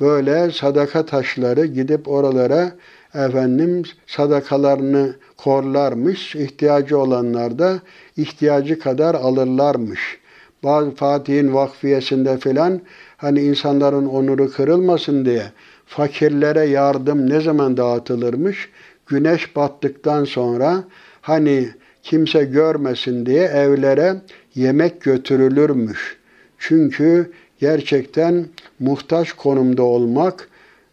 Böyle 0.00 0.50
sadaka 0.50 1.06
taşları 1.06 1.66
gidip 1.66 2.08
oralara 2.08 2.72
efendim 3.14 3.82
sadakalarını 4.06 5.14
korlarmış, 5.36 6.36
ihtiyacı 6.36 6.98
olanlar 6.98 7.58
da 7.58 7.80
ihtiyacı 8.16 8.78
kadar 8.78 9.14
alırlarmış. 9.14 10.18
Bazı 10.64 10.90
Fatih'in 10.90 11.54
vakfiyesinde 11.54 12.38
filan 12.38 12.80
hani 13.16 13.40
insanların 13.42 14.06
onuru 14.06 14.52
kırılmasın 14.52 15.24
diye 15.24 15.42
fakirlere 15.86 16.64
yardım 16.64 17.30
ne 17.30 17.40
zaman 17.40 17.76
dağıtılırmış? 17.76 18.68
Güneş 19.06 19.56
battıktan 19.56 20.24
sonra 20.24 20.84
hani 21.20 21.68
kimse 22.02 22.44
görmesin 22.44 23.26
diye 23.26 23.44
evlere 23.44 24.16
yemek 24.54 25.00
götürülürmüş. 25.00 26.16
Çünkü 26.58 27.32
gerçekten 27.58 28.46
muhtaç 28.78 29.32
konumda 29.32 29.82
olmak 29.82 30.48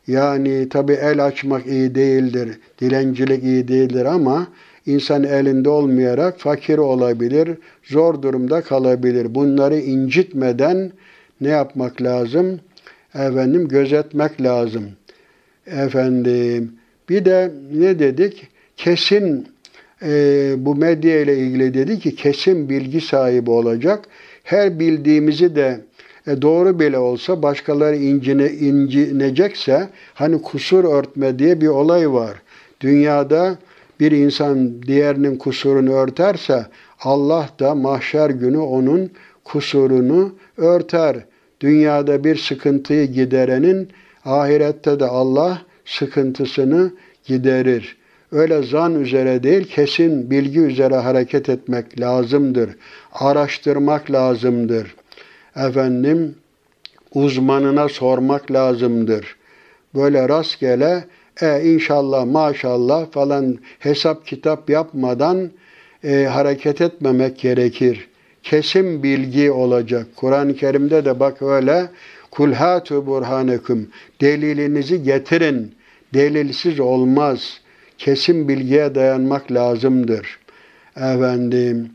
yani 0.07 0.69
tabi 0.69 0.93
el 0.93 1.25
açmak 1.25 1.67
iyi 1.67 1.95
değildir, 1.95 2.59
dilencilik 2.81 3.43
iyi 3.43 3.67
değildir 3.67 4.05
ama 4.05 4.47
insan 4.85 5.23
elinde 5.23 5.69
olmayarak 5.69 6.39
fakir 6.39 6.77
olabilir, 6.77 7.57
zor 7.83 8.21
durumda 8.21 8.61
kalabilir. 8.61 9.35
Bunları 9.35 9.77
incitmeden 9.77 10.91
ne 11.43 11.49
yapmak 11.49 12.01
lazım? 12.01 12.59
Efendim 13.15 13.67
gözetmek 13.67 14.41
lazım. 14.41 14.83
Efendim 15.67 16.71
bir 17.09 17.25
de 17.25 17.51
ne 17.73 17.99
dedik? 17.99 18.47
Kesin 18.77 19.47
e, 20.01 20.53
bu 20.57 20.75
medya 20.75 21.21
ile 21.21 21.37
ilgili 21.37 21.73
dedi 21.73 21.99
ki 21.99 22.15
kesin 22.15 22.69
bilgi 22.69 23.01
sahibi 23.01 23.51
olacak. 23.51 24.05
Her 24.43 24.79
bildiğimizi 24.79 25.55
de 25.55 25.79
e 26.27 26.41
doğru 26.41 26.79
bile 26.79 26.97
olsa 26.97 27.41
başkaları 27.41 27.95
incine, 27.95 28.51
incinecekse 28.51 29.89
hani 30.13 30.41
kusur 30.41 30.83
örtme 30.83 31.39
diye 31.39 31.61
bir 31.61 31.67
olay 31.67 32.11
var. 32.11 32.41
Dünyada 32.81 33.57
bir 33.99 34.11
insan 34.11 34.83
diğerinin 34.83 35.37
kusurunu 35.37 35.93
örterse 35.93 36.65
Allah 36.99 37.49
da 37.59 37.75
mahşer 37.75 38.29
günü 38.29 38.57
onun 38.57 39.11
kusurunu 39.43 40.35
örter. 40.57 41.15
Dünyada 41.63 42.23
bir 42.23 42.35
sıkıntıyı 42.35 43.05
giderenin 43.05 43.89
ahirette 44.25 44.99
de 44.99 45.05
Allah 45.05 45.61
sıkıntısını 45.85 46.91
giderir. 47.25 47.97
Öyle 48.31 48.63
zan 48.63 49.01
üzere 49.01 49.43
değil, 49.43 49.63
kesin 49.63 50.31
bilgi 50.31 50.59
üzere 50.59 50.95
hareket 50.95 51.49
etmek 51.49 51.99
lazımdır. 51.99 52.69
Araştırmak 53.13 54.11
lazımdır 54.11 54.95
efendim 55.55 56.35
uzmanına 57.13 57.89
sormak 57.89 58.51
lazımdır. 58.51 59.35
Böyle 59.95 60.29
rastgele 60.29 61.05
e 61.41 61.61
inşallah 61.63 62.25
maşallah 62.25 63.11
falan 63.11 63.57
hesap 63.79 64.25
kitap 64.25 64.69
yapmadan 64.69 65.51
e, 66.03 66.23
hareket 66.25 66.81
etmemek 66.81 67.39
gerekir. 67.39 68.09
Kesin 68.43 69.03
bilgi 69.03 69.51
olacak. 69.51 70.07
Kur'an-ı 70.15 70.55
Kerim'de 70.55 71.05
de 71.05 71.19
bak 71.19 71.41
öyle 71.41 71.89
Kul 72.31 72.53
hatu 72.53 73.05
burhanekum. 73.05 73.87
Delilinizi 74.21 75.03
getirin. 75.03 75.75
Delilsiz 76.13 76.79
olmaz. 76.79 77.61
Kesin 77.97 78.47
bilgiye 78.47 78.95
dayanmak 78.95 79.51
lazımdır. 79.51 80.39
Efendim, 80.95 81.89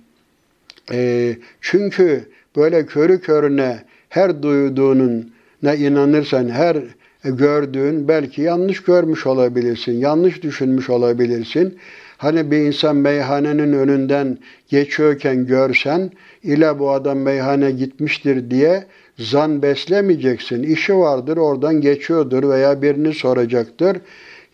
e, 0.93 1.37
çünkü 1.61 2.29
böyle 2.57 2.87
körü 2.87 3.21
körüne 3.21 3.79
her 4.09 4.43
duyduğunun 4.43 5.33
ne 5.63 5.77
inanırsan, 5.77 6.49
her 6.49 6.77
gördüğün 7.25 8.09
belki 8.09 8.43
yanlış 8.43 8.83
görmüş 8.83 9.27
olabilirsin, 9.27 9.93
yanlış 9.93 10.43
düşünmüş 10.43 10.91
olabilirsin. 10.91 11.79
Hani 12.19 12.51
bir 12.51 12.57
insan 12.57 12.97
meyhanenin 12.97 13.73
önünden 13.73 14.39
geçiyorken 14.69 15.47
görsen, 15.47 16.11
ile 16.43 16.79
bu 16.79 16.91
adam 16.91 17.19
meyhane 17.19 17.71
gitmiştir 17.71 18.51
diye 18.51 18.85
zan 19.19 19.63
beslemeyeceksin. 19.63 20.63
İşi 20.63 20.97
vardır, 20.97 21.37
oradan 21.37 21.81
geçiyordur 21.81 22.49
veya 22.49 22.83
birini 22.83 23.15
soracaktır. 23.15 23.97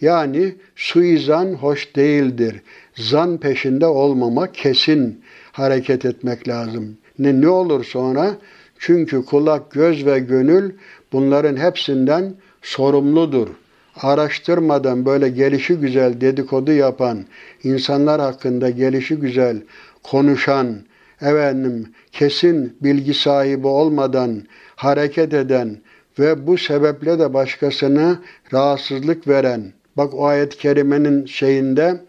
Yani 0.00 0.54
suizan 0.76 1.54
hoş 1.54 1.96
değildir. 1.96 2.62
Zan 2.96 3.38
peşinde 3.38 3.86
olmamak, 3.86 4.54
kesin 4.54 5.20
hareket 5.52 6.04
etmek 6.04 6.48
lazım. 6.48 6.96
Ne, 7.18 7.40
ne 7.40 7.48
olur 7.48 7.84
sonra? 7.84 8.30
Çünkü 8.78 9.24
kulak, 9.24 9.70
göz 9.70 10.06
ve 10.06 10.18
gönül 10.18 10.72
bunların 11.12 11.56
hepsinden 11.56 12.34
sorumludur. 12.62 13.48
Araştırmadan 13.96 15.06
böyle 15.06 15.28
gelişi 15.28 15.74
güzel 15.74 16.20
dedikodu 16.20 16.72
yapan, 16.72 17.24
insanlar 17.64 18.20
hakkında 18.20 18.70
gelişi 18.70 19.16
güzel 19.16 19.56
konuşan, 20.02 20.76
efendim 21.24 21.88
kesin 22.12 22.76
bilgi 22.80 23.14
sahibi 23.14 23.66
olmadan 23.66 24.42
hareket 24.76 25.34
eden 25.34 25.78
ve 26.18 26.46
bu 26.46 26.58
sebeple 26.58 27.18
de 27.18 27.34
başkasına 27.34 28.22
rahatsızlık 28.52 29.28
veren. 29.28 29.72
Bak 29.96 30.14
o 30.14 30.26
ayet-i 30.26 30.58
kerimenin 30.58 31.26
şeyinde 31.26 32.00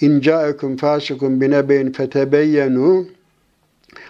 İnca'ekum 0.00 0.76
fasikum 0.76 1.40
binebeyn 1.40 1.92
fetebeyyenu 1.92 3.06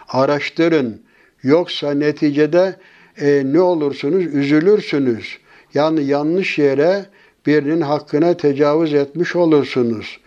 araştırın. 0.08 1.02
Yoksa 1.42 1.94
neticede 1.94 2.76
e, 3.20 3.42
ne 3.44 3.60
olursunuz? 3.60 4.24
Üzülürsünüz. 4.24 5.38
Yani 5.74 6.04
yanlış 6.04 6.58
yere 6.58 7.06
birinin 7.46 7.80
hakkına 7.80 8.36
tecavüz 8.36 8.94
etmiş 8.94 9.36
olursunuz. 9.36 10.20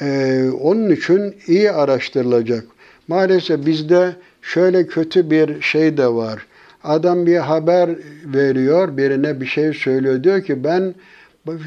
E, 0.00 0.42
onun 0.60 0.90
için 0.90 1.36
iyi 1.46 1.70
araştırılacak. 1.70 2.64
Maalesef 3.10 3.66
bizde 3.66 4.16
şöyle 4.42 4.86
kötü 4.86 5.30
bir 5.30 5.60
şey 5.60 5.96
de 5.96 6.08
var. 6.08 6.46
Adam 6.84 7.26
bir 7.26 7.36
haber 7.36 7.90
veriyor, 8.24 8.96
birine 8.96 9.40
bir 9.40 9.46
şey 9.46 9.72
söylüyor. 9.72 10.24
Diyor 10.24 10.42
ki 10.42 10.64
ben 10.64 10.94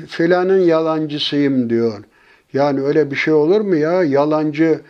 filanın 0.07 0.59
yalancısıyım 0.59 1.69
diyor. 1.69 2.03
Yani 2.53 2.81
öyle 2.81 3.11
bir 3.11 3.15
şey 3.15 3.33
olur 3.33 3.61
mu 3.61 3.75
ya? 3.75 4.03
Yalancı 4.03 4.81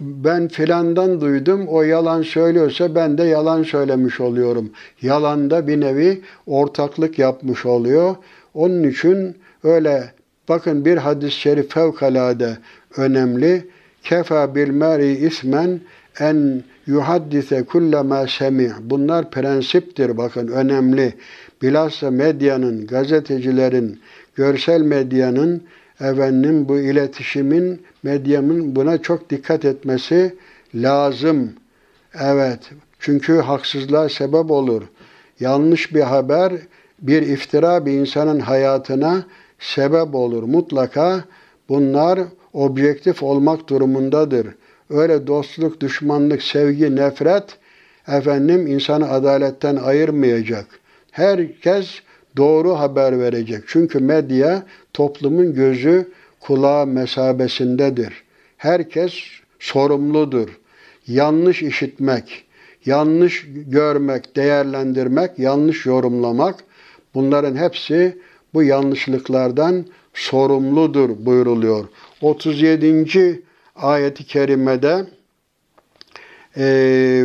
ben 0.00 0.48
filandan 0.48 1.20
duydum, 1.20 1.66
o 1.68 1.82
yalan 1.82 2.22
söylüyorsa 2.22 2.94
ben 2.94 3.18
de 3.18 3.24
yalan 3.24 3.62
söylemiş 3.62 4.20
oluyorum. 4.20 4.70
Yalanda 5.02 5.66
bir 5.66 5.80
nevi 5.80 6.22
ortaklık 6.46 7.18
yapmış 7.18 7.66
oluyor. 7.66 8.16
Onun 8.54 8.82
için 8.82 9.36
öyle 9.64 10.04
bakın 10.48 10.84
bir 10.84 10.96
hadis-i 10.96 11.40
şerif 11.40 11.74
fevkalade 11.74 12.56
önemli. 12.96 13.64
Kefa 14.08 14.54
bil 14.54 14.70
meri 14.70 15.12
ismen 15.12 15.80
en 16.20 16.64
yuhaddise 16.86 17.64
kullama 17.64 18.26
semi. 18.26 18.72
Bunlar 18.80 19.30
prensiptir 19.30 20.16
bakın 20.16 20.48
önemli. 20.48 21.14
Bilhassa 21.62 22.10
medyanın, 22.10 22.86
gazetecilerin, 22.86 24.00
görsel 24.34 24.80
medyanın 24.80 25.62
efendim 26.00 26.68
bu 26.68 26.78
iletişimin, 26.78 27.82
medyanın 28.02 28.76
buna 28.76 28.98
çok 28.98 29.30
dikkat 29.30 29.64
etmesi 29.64 30.34
lazım. 30.74 31.52
Evet. 32.20 32.60
Çünkü 32.98 33.36
haksızlığa 33.36 34.08
sebep 34.08 34.50
olur. 34.50 34.82
Yanlış 35.40 35.94
bir 35.94 36.00
haber, 36.00 36.52
bir 36.98 37.22
iftira 37.22 37.86
bir 37.86 37.92
insanın 37.92 38.40
hayatına 38.40 39.24
sebep 39.58 40.14
olur. 40.14 40.42
Mutlaka 40.42 41.24
bunlar 41.68 42.20
objektif 42.52 43.22
olmak 43.22 43.68
durumundadır. 43.68 44.46
Öyle 44.90 45.26
dostluk, 45.26 45.80
düşmanlık, 45.80 46.42
sevgi, 46.42 46.96
nefret 46.96 47.58
efendim 48.08 48.66
insanı 48.66 49.10
adaletten 49.10 49.76
ayırmayacak. 49.76 50.66
Herkes 51.10 52.00
doğru 52.36 52.78
haber 52.78 53.18
verecek. 53.18 53.64
Çünkü 53.66 53.98
medya 53.98 54.62
toplumun 54.92 55.54
gözü 55.54 56.08
kulağı 56.40 56.86
mesabesindedir. 56.86 58.24
Herkes 58.56 59.14
sorumludur. 59.58 60.48
Yanlış 61.06 61.62
işitmek, 61.62 62.44
yanlış 62.86 63.46
görmek, 63.66 64.36
değerlendirmek, 64.36 65.38
yanlış 65.38 65.86
yorumlamak 65.86 66.64
bunların 67.14 67.56
hepsi 67.56 68.18
bu 68.54 68.62
yanlışlıklardan 68.62 69.84
sorumludur 70.14 71.10
buyuruluyor. 71.26 71.84
37. 72.20 73.45
ayeti 73.76 74.26
kerimede 74.26 75.06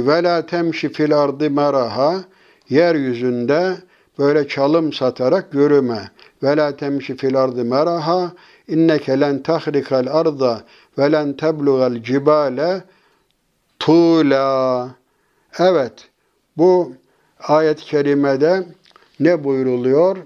ve 0.07 0.23
la 0.23 0.45
temşi 0.45 0.89
fil 0.89 1.17
ardı 1.17 1.49
meraha 1.49 2.23
yeryüzünde 2.69 3.75
böyle 4.19 4.47
çalım 4.47 4.93
satarak 4.93 5.53
yürüme. 5.53 6.11
Ve 6.43 6.57
la 6.57 6.75
temşi 6.75 7.17
fil 7.17 7.35
ardı 7.35 7.65
meraha 7.65 8.31
inneke 8.67 9.19
len 9.19 9.43
tahrikal 9.43 10.07
arda 10.07 10.63
ve 10.97 11.11
len 11.11 11.33
teblugal 11.33 12.03
cibale 12.03 12.83
tula. 13.79 14.89
Evet, 15.59 15.93
bu 16.57 16.93
ayet-i 17.39 17.85
kerimede 17.85 18.63
ne 19.19 19.43
buyruluyor? 19.43 20.17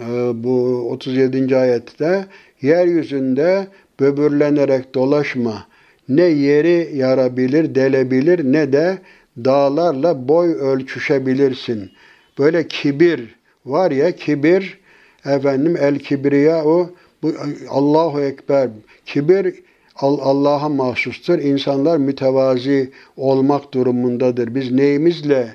Ee, 0.00 0.30
bu 0.34 0.86
37. 0.90 1.56
ayette 1.56 2.26
yeryüzünde 2.62 3.66
böbürlenerek 4.00 4.94
dolaşma. 4.94 5.66
Ne 6.08 6.22
yeri 6.22 6.90
yarabilir, 6.94 7.74
delebilir 7.74 8.52
ne 8.52 8.72
de 8.72 8.98
dağlarla 9.36 10.28
boy 10.28 10.52
ölçüşebilirsin. 10.52 11.90
Böyle 12.38 12.68
kibir 12.68 13.34
var 13.66 13.90
ya 13.90 14.12
kibir 14.12 14.78
efendim 15.24 15.76
el 15.80 15.98
kibriya 15.98 16.64
o 16.64 16.90
bu 17.22 17.32
Allahu 17.68 18.20
ekber 18.20 18.70
kibir 19.06 19.54
Allah'a 19.96 20.68
mahsustur. 20.68 21.38
İnsanlar 21.38 21.96
mütevazi 21.96 22.90
olmak 23.16 23.74
durumundadır. 23.74 24.54
Biz 24.54 24.72
neyimizle 24.72 25.48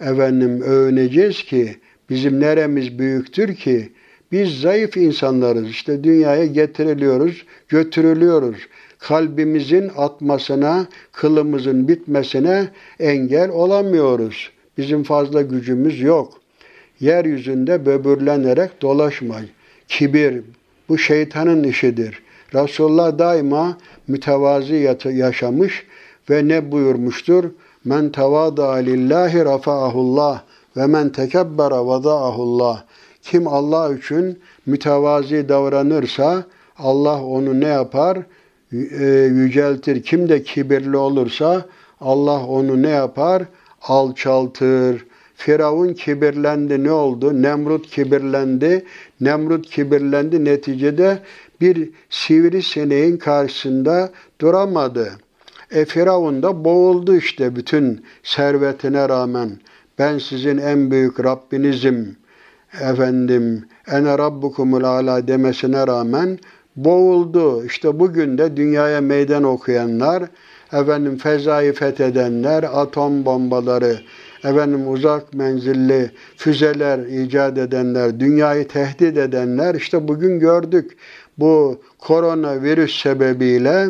efendim 0.00 0.62
övüneceğiz 0.62 1.44
ki 1.44 1.76
bizim 2.10 2.40
neremiz 2.40 2.98
büyüktür 2.98 3.54
ki 3.54 3.92
biz 4.32 4.60
zayıf 4.60 4.96
insanlarız. 4.96 5.68
İşte 5.68 6.04
dünyaya 6.04 6.46
getiriliyoruz, 6.46 7.44
götürülüyoruz. 7.68 8.58
Kalbimizin 8.98 9.90
atmasına, 9.96 10.86
kılımızın 11.12 11.88
bitmesine 11.88 12.68
engel 13.00 13.50
olamıyoruz. 13.50 14.50
Bizim 14.78 15.02
fazla 15.02 15.42
gücümüz 15.42 16.00
yok. 16.00 16.40
Yeryüzünde 17.00 17.86
böbürlenerek 17.86 18.82
dolaşma. 18.82 19.36
Kibir, 19.88 20.42
bu 20.88 20.98
şeytanın 20.98 21.64
işidir. 21.64 22.22
Resulullah 22.54 23.18
daima 23.18 23.78
mütevazi 24.08 24.96
yaşamış 25.04 25.86
ve 26.30 26.48
ne 26.48 26.72
buyurmuştur? 26.72 27.44
Men 27.84 28.12
tevada 28.12 28.72
lillahi 28.72 29.44
rafa'ahullah 29.44 30.42
ve 30.76 30.86
men 30.86 31.08
tekebbera 31.08 31.86
vada'ahullah. 31.86 32.84
Kim 33.22 33.48
Allah 33.48 33.94
için 33.94 34.38
mütevazi 34.66 35.48
davranırsa 35.48 36.44
Allah 36.78 37.24
onu 37.24 37.60
ne 37.60 37.68
yapar? 37.68 38.18
E, 38.72 39.04
yüceltir. 39.32 40.02
Kim 40.02 40.28
de 40.28 40.42
kibirli 40.42 40.96
olursa 40.96 41.66
Allah 42.00 42.46
onu 42.46 42.82
ne 42.82 42.90
yapar? 42.90 43.42
alçaltır. 43.82 45.06
Firavun 45.34 45.92
kibirlendi 45.92 46.84
ne 46.84 46.92
oldu? 46.92 47.42
Nemrut 47.42 47.86
kibirlendi. 47.90 48.84
Nemrut 49.20 49.70
kibirlendi 49.70 50.44
neticede 50.44 51.18
bir 51.60 51.90
sivrisineğin 52.10 53.16
karşısında 53.16 54.10
duramadı. 54.40 55.12
E 55.70 55.84
Firavun 55.84 56.42
da 56.42 56.64
boğuldu 56.64 57.16
işte 57.16 57.56
bütün 57.56 58.04
servetine 58.22 59.08
rağmen. 59.08 59.50
Ben 59.98 60.18
sizin 60.18 60.58
en 60.58 60.90
büyük 60.90 61.24
Rabbinizim. 61.24 62.16
Efendim, 62.74 63.64
ene 63.92 64.18
rabbukumul 64.18 64.84
ala 64.84 65.28
demesine 65.28 65.86
rağmen 65.86 66.38
boğuldu. 66.76 67.64
İşte 67.64 68.00
bugün 68.00 68.38
de 68.38 68.56
dünyaya 68.56 69.00
meydan 69.00 69.42
okuyanlar, 69.42 70.22
efendim 70.72 71.16
fezayı 71.16 71.72
fethedenler, 71.72 72.62
atom 72.62 73.24
bombaları 73.24 73.96
efendim 74.44 74.92
uzak 74.92 75.34
menzilli 75.34 76.10
füzeler 76.36 76.98
icat 76.98 77.58
edenler, 77.58 78.20
dünyayı 78.20 78.68
tehdit 78.68 79.16
edenler 79.16 79.74
işte 79.74 80.08
bugün 80.08 80.40
gördük. 80.40 80.96
Bu 81.38 81.80
koronavirüs 81.98 83.02
sebebiyle 83.02 83.86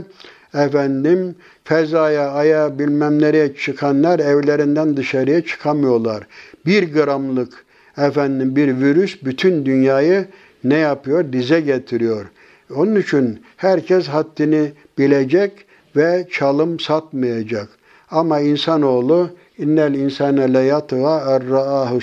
efendim 0.55 1.35
fezaya, 1.65 2.31
aya 2.31 2.79
bilmem 2.79 3.23
nereye 3.23 3.55
çıkanlar 3.55 4.19
evlerinden 4.19 4.97
dışarıya 4.97 5.45
çıkamıyorlar. 5.45 6.27
Bir 6.67 6.93
gramlık 6.93 7.65
efendim 8.07 8.57
bir 8.57 8.77
virüs 8.81 9.25
bütün 9.25 9.67
dünyayı 9.67 10.27
ne 10.65 10.77
yapıyor? 10.77 11.33
Dize 11.33 11.61
getiriyor. 11.61 12.27
Onun 12.75 12.97
için 12.97 13.43
herkes 13.57 14.09
haddini 14.09 14.73
bilecek 14.99 15.53
ve 15.97 16.27
çalım 16.31 16.81
satmayacak. 16.81 17.69
Ama 18.11 18.41
insanoğlu 18.41 19.31
innel 19.59 19.95
insane 19.95 20.55
le 20.55 20.61
yatva 20.61 21.19
erra'ahu 21.19 21.99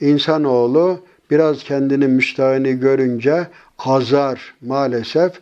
İnsanoğlu 0.00 1.00
biraz 1.30 1.64
kendini 1.64 2.08
müstahini 2.08 2.80
görünce 2.80 3.46
azar 3.78 4.54
maalesef. 4.60 5.32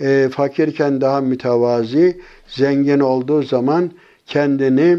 E, 0.00 0.28
fakirken 0.32 1.00
daha 1.00 1.20
mütevazi, 1.20 2.20
zengin 2.48 3.00
olduğu 3.00 3.42
zaman 3.42 3.90
kendini 4.26 4.98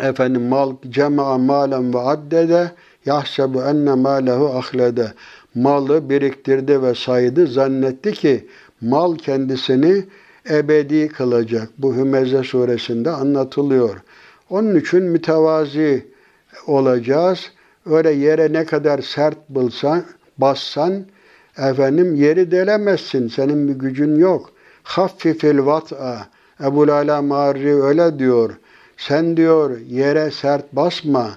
efendim 0.00 0.42
mal 0.42 0.74
cema 0.90 1.38
malen 1.38 1.94
ve 1.94 1.98
addede 1.98 2.70
yahsebu 3.08 3.62
enne 3.62 3.94
malehu 3.94 4.46
ahlede 4.58 5.12
malı 5.54 6.10
biriktirdi 6.10 6.82
ve 6.82 6.94
saydı 6.94 7.46
zannetti 7.46 8.12
ki 8.12 8.46
mal 8.80 9.16
kendisini 9.16 10.04
ebedi 10.50 11.08
kılacak. 11.08 11.68
Bu 11.78 11.96
Hümeze 11.96 12.42
suresinde 12.42 13.10
anlatılıyor. 13.10 13.96
Onun 14.50 14.74
için 14.74 15.02
mütevazi 15.02 16.06
olacağız. 16.66 17.52
Öyle 17.86 18.10
yere 18.10 18.52
ne 18.52 18.64
kadar 18.64 18.98
sert 18.98 19.38
bulsan, 19.48 20.04
bassan 20.38 21.04
efendim 21.58 22.14
yeri 22.14 22.50
delemezsin. 22.50 23.28
Senin 23.28 23.68
bir 23.68 23.74
gücün 23.74 24.16
yok. 24.16 24.50
Haffifil 24.82 25.58
vat'a. 25.58 26.28
Ebu 26.64 26.92
Ala 26.92 27.22
Marri 27.22 27.82
öyle 27.82 28.18
diyor. 28.18 28.50
Sen 28.96 29.36
diyor 29.36 29.80
yere 29.88 30.30
sert 30.30 30.72
basma. 30.72 31.30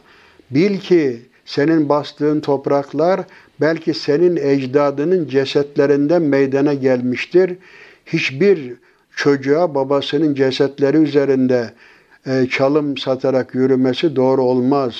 Bil 0.51 0.79
ki 0.79 1.30
senin 1.51 1.89
bastığın 1.89 2.39
topraklar 2.39 3.21
belki 3.61 3.93
senin 3.93 4.35
ecdadının 4.35 5.27
cesetlerinden 5.27 6.21
meydana 6.21 6.73
gelmiştir. 6.73 7.57
Hiçbir 8.05 8.73
çocuğa 9.15 9.75
babasının 9.75 10.35
cesetleri 10.35 10.97
üzerinde 10.97 11.73
e, 12.25 12.47
çalım 12.51 12.97
satarak 12.97 13.55
yürümesi 13.55 14.15
doğru 14.15 14.41
olmaz. 14.41 14.95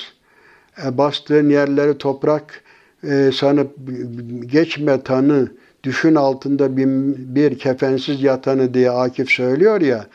E, 0.84 0.98
bastığın 0.98 1.50
yerleri 1.50 1.98
toprak 1.98 2.62
e, 3.04 3.30
sanıp 3.34 3.76
geçme 4.46 5.02
tanı, 5.02 5.48
düşün 5.84 6.14
altında 6.14 6.76
bir, 6.76 6.86
bir 7.34 7.58
kefensiz 7.58 8.22
yatanı 8.22 8.74
diye 8.74 8.90
Akif 8.90 9.30
söylüyor 9.30 9.80
ya. 9.80 10.06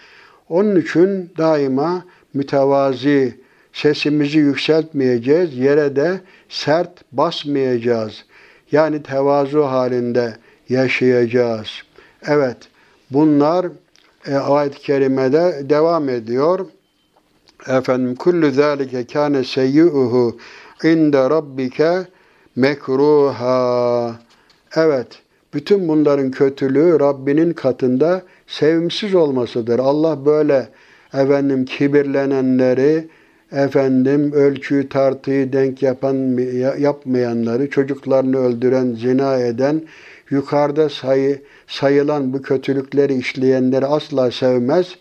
Onun 0.49 0.81
için 0.81 1.29
daima 1.37 2.05
mütevazi, 2.33 3.46
sesimizi 3.81 4.37
yükseltmeyeceğiz, 4.37 5.57
yere 5.57 5.95
de 5.95 6.21
sert 6.49 6.89
basmayacağız. 7.11 8.25
Yani 8.71 9.03
tevazu 9.03 9.63
halinde 9.63 10.37
yaşayacağız. 10.69 11.67
Evet, 12.27 12.57
bunlar 13.11 13.65
e, 14.27 14.35
ayet-i 14.35 14.79
kerimede 14.79 15.69
devam 15.69 16.09
ediyor. 16.09 16.65
Efendim 17.67 18.15
kullu 18.15 18.51
zalike 18.51 19.05
kana 19.05 19.43
seyyi'uhu 19.43 20.37
inde 20.83 21.29
rabbike 21.29 22.07
mekruha. 22.55 24.15
Evet, 24.75 25.07
bütün 25.53 25.87
bunların 25.87 26.31
kötülüğü 26.31 26.99
Rabbinin 26.99 27.53
katında 27.53 28.21
sevimsiz 28.47 29.15
olmasıdır. 29.15 29.79
Allah 29.79 30.25
böyle 30.25 30.69
efendim 31.13 31.65
kibirlenenleri, 31.65 33.07
efendim 33.52 34.32
ölçüyü 34.32 34.88
tartıyı 34.88 35.52
denk 35.52 35.82
yapan 35.82 36.38
yapmayanları, 36.78 37.70
çocuklarını 37.70 38.38
öldüren, 38.38 38.94
zina 38.94 39.38
eden, 39.38 39.82
yukarıda 40.30 40.88
sayı, 40.88 41.42
sayılan 41.66 42.32
bu 42.32 42.42
kötülükleri 42.42 43.14
işleyenleri 43.14 43.86
asla 43.86 44.30
sevmez. 44.30 44.96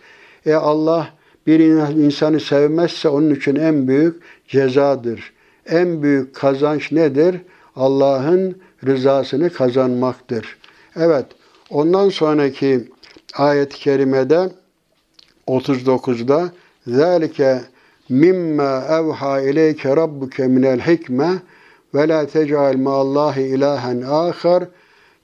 E 0.45 0.53
Allah 0.53 1.09
bir 1.47 1.59
insanı 1.95 2.39
sevmezse 2.39 3.09
onun 3.09 3.35
için 3.35 3.55
en 3.55 3.87
büyük 3.87 4.21
cezadır. 4.47 5.33
En 5.65 6.03
büyük 6.03 6.35
kazanç 6.35 6.91
nedir? 6.91 7.35
Allah'ın 7.75 8.55
rızasını 8.85 9.49
kazanmaktır. 9.49 10.57
Evet, 10.95 11.25
ondan 11.69 12.09
sonraki 12.09 12.89
ayet-i 13.37 13.77
kerimede 13.79 14.49
39'da 15.47 16.51
ذَٰلِكَ 16.87 17.61
mimma 18.08 18.84
evha 18.90 19.40
ileyke 19.40 19.96
rabbuke 19.96 20.46
minel 20.46 20.80
hikme 20.80 21.30
ve 21.94 22.08
la 22.08 22.26
tec'al 22.26 22.76
ma'allahi 22.76 23.42
ilahen 23.42 24.00
ahar 24.00 24.64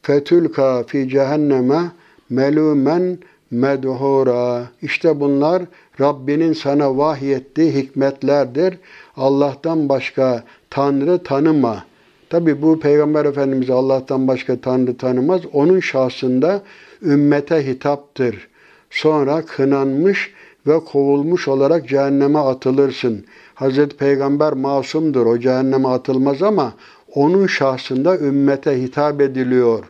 fetülka 0.02 0.82
fi 0.86 1.08
cehenneme 1.08 1.82
melumen 2.30 3.18
medhura. 3.50 4.62
İşte 4.82 5.20
bunlar 5.20 5.62
Rabbinin 6.00 6.52
sana 6.52 6.96
vahyettiği 6.98 7.74
hikmetlerdir. 7.74 8.78
Allah'tan 9.16 9.88
başka 9.88 10.44
Tanrı 10.70 11.18
tanıma. 11.18 11.84
Tabi 12.30 12.62
bu 12.62 12.80
Peygamber 12.80 13.24
Efendimiz 13.24 13.70
Allah'tan 13.70 14.28
başka 14.28 14.60
Tanrı 14.60 14.96
tanımaz. 14.96 15.40
Onun 15.52 15.80
şahsında 15.80 16.62
ümmete 17.02 17.66
hitaptır. 17.66 18.48
Sonra 18.90 19.42
kınanmış 19.46 20.32
ve 20.66 20.80
kovulmuş 20.80 21.48
olarak 21.48 21.88
cehenneme 21.88 22.38
atılırsın. 22.38 23.24
Hazreti 23.54 23.96
Peygamber 23.96 24.52
masumdur. 24.52 25.26
O 25.26 25.38
cehenneme 25.38 25.88
atılmaz 25.88 26.42
ama 26.42 26.72
onun 27.14 27.46
şahsında 27.46 28.18
ümmete 28.18 28.82
hitap 28.82 29.20
ediliyor. 29.20 29.84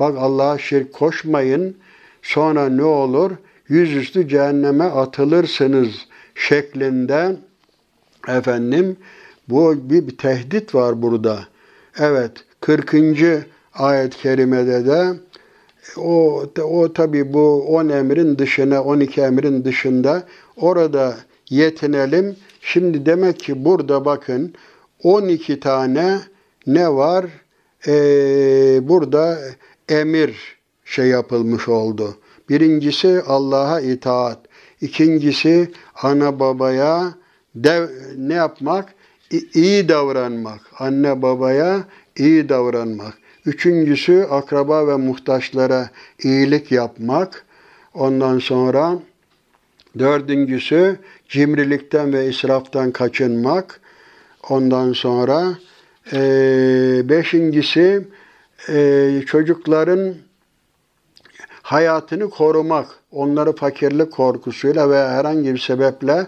Bak 0.00 0.14
Allah'a 0.18 0.58
şirk 0.58 0.92
koşmayın. 0.92 1.76
Sonra 2.22 2.68
ne 2.68 2.84
olur? 2.84 3.30
Yüzüstü 3.68 4.28
cehenneme 4.28 4.84
atılırsınız 4.84 5.88
şeklinde 6.34 7.36
efendim 8.28 8.96
bu 9.48 9.90
bir, 9.90 10.16
tehdit 10.16 10.74
var 10.74 11.02
burada. 11.02 11.38
Evet 11.98 12.32
40. 12.60 12.94
ayet-i 13.74 14.18
kerimede 14.18 14.86
de 14.86 15.12
o, 15.96 16.44
o 16.64 16.92
tabi 16.92 17.32
bu 17.32 17.62
10 17.62 17.88
emrin 17.88 18.38
dışına, 18.38 18.84
12 18.84 19.20
emrin 19.20 19.64
dışında 19.64 20.22
orada 20.56 21.16
yetinelim. 21.50 22.36
Şimdi 22.60 23.06
demek 23.06 23.40
ki 23.40 23.64
burada 23.64 24.04
bakın 24.04 24.54
12 25.02 25.60
tane 25.60 26.18
ne 26.66 26.92
var? 26.92 27.26
Ee, 27.86 28.88
burada 28.88 29.38
emir 29.88 30.58
şey 30.84 31.06
yapılmış 31.06 31.68
oldu. 31.68 32.16
Birincisi 32.48 33.22
Allah'a 33.26 33.80
itaat. 33.80 34.38
İkincisi 34.80 35.70
ana 36.02 36.40
babaya 36.40 37.14
dev, 37.54 37.88
ne 38.18 38.34
yapmak? 38.34 38.94
İyi 39.54 39.88
davranmak. 39.88 40.60
Anne 40.78 41.22
babaya 41.22 41.84
iyi 42.16 42.48
davranmak. 42.48 43.18
Üçüncüsü 43.46 44.26
akraba 44.30 44.86
ve 44.86 44.96
muhtaçlara 44.96 45.90
iyilik 46.22 46.72
yapmak. 46.72 47.44
Ondan 47.94 48.38
sonra 48.38 48.98
dördüncüsü 49.98 50.96
cimrilikten 51.28 52.12
ve 52.12 52.28
israftan 52.28 52.90
kaçınmak. 52.90 53.80
Ondan 54.48 54.92
sonra 54.92 55.58
e, 56.12 56.18
beşincisi 57.08 58.08
e, 58.68 59.10
çocukların 59.26 60.14
hayatını 61.62 62.30
korumak. 62.30 62.86
Onları 63.12 63.52
fakirlik 63.52 64.12
korkusuyla 64.12 64.90
ve 64.90 65.08
herhangi 65.08 65.54
bir 65.54 65.58
sebeple 65.58 66.26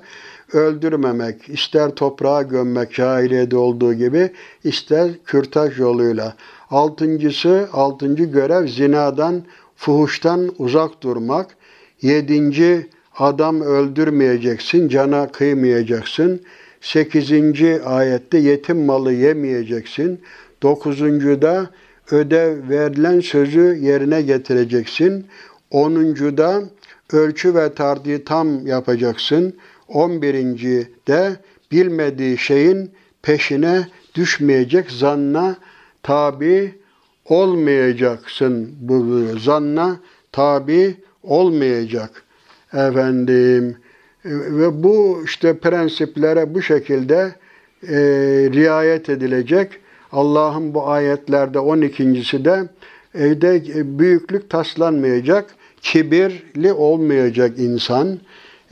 öldürmemek, 0.52 1.48
ister 1.48 1.90
toprağa 1.90 2.42
gömmek 2.42 2.94
cahiliyede 2.94 3.56
olduğu 3.56 3.94
gibi, 3.94 4.32
ister 4.64 5.10
kürtaj 5.24 5.78
yoluyla. 5.78 6.34
Altıncısı, 6.70 7.68
altıncı 7.72 8.24
görev 8.24 8.68
zinadan, 8.68 9.42
fuhuştan 9.76 10.50
uzak 10.58 11.02
durmak. 11.02 11.56
Yedinci, 12.02 12.86
adam 13.18 13.60
öldürmeyeceksin, 13.60 14.88
cana 14.88 15.32
kıymayacaksın. 15.32 16.40
Sekizinci 16.80 17.82
ayette 17.82 18.38
yetim 18.38 18.84
malı 18.84 19.12
yemeyeceksin. 19.12 20.20
Dokuzuncuda 20.62 21.70
ödev 22.10 22.68
verilen 22.68 23.20
sözü 23.20 23.78
yerine 23.82 24.22
getireceksin. 24.22 25.26
Onuncuda 25.70 26.62
ölçü 27.12 27.54
ve 27.54 27.74
tardiyi 27.74 28.24
tam 28.24 28.66
yapacaksın. 28.66 29.54
On 29.88 30.22
birinci 30.22 30.88
de 31.08 31.36
bilmediği 31.72 32.38
şeyin 32.38 32.90
peşine 33.22 33.88
düşmeyecek 34.14 34.90
zanna 34.90 35.56
tabi 36.04 36.74
olmayacaksın 37.24 38.74
bu 38.80 39.26
zanna 39.38 39.96
tabi 40.32 40.96
olmayacak 41.22 42.22
efendim 42.72 43.76
ve 44.24 44.82
bu 44.82 45.22
işte 45.24 45.58
prensiplere 45.58 46.54
bu 46.54 46.62
şekilde 46.62 47.34
e, 47.82 47.96
riayet 48.52 49.08
edilecek. 49.08 49.72
Allah'ın 50.12 50.74
bu 50.74 50.88
ayetlerde 50.88 51.58
12.si 51.58 52.44
de 52.44 52.68
evde 53.14 53.62
büyüklük 53.98 54.50
taslanmayacak, 54.50 55.54
kibirli 55.80 56.72
olmayacak 56.72 57.58
insan. 57.58 58.18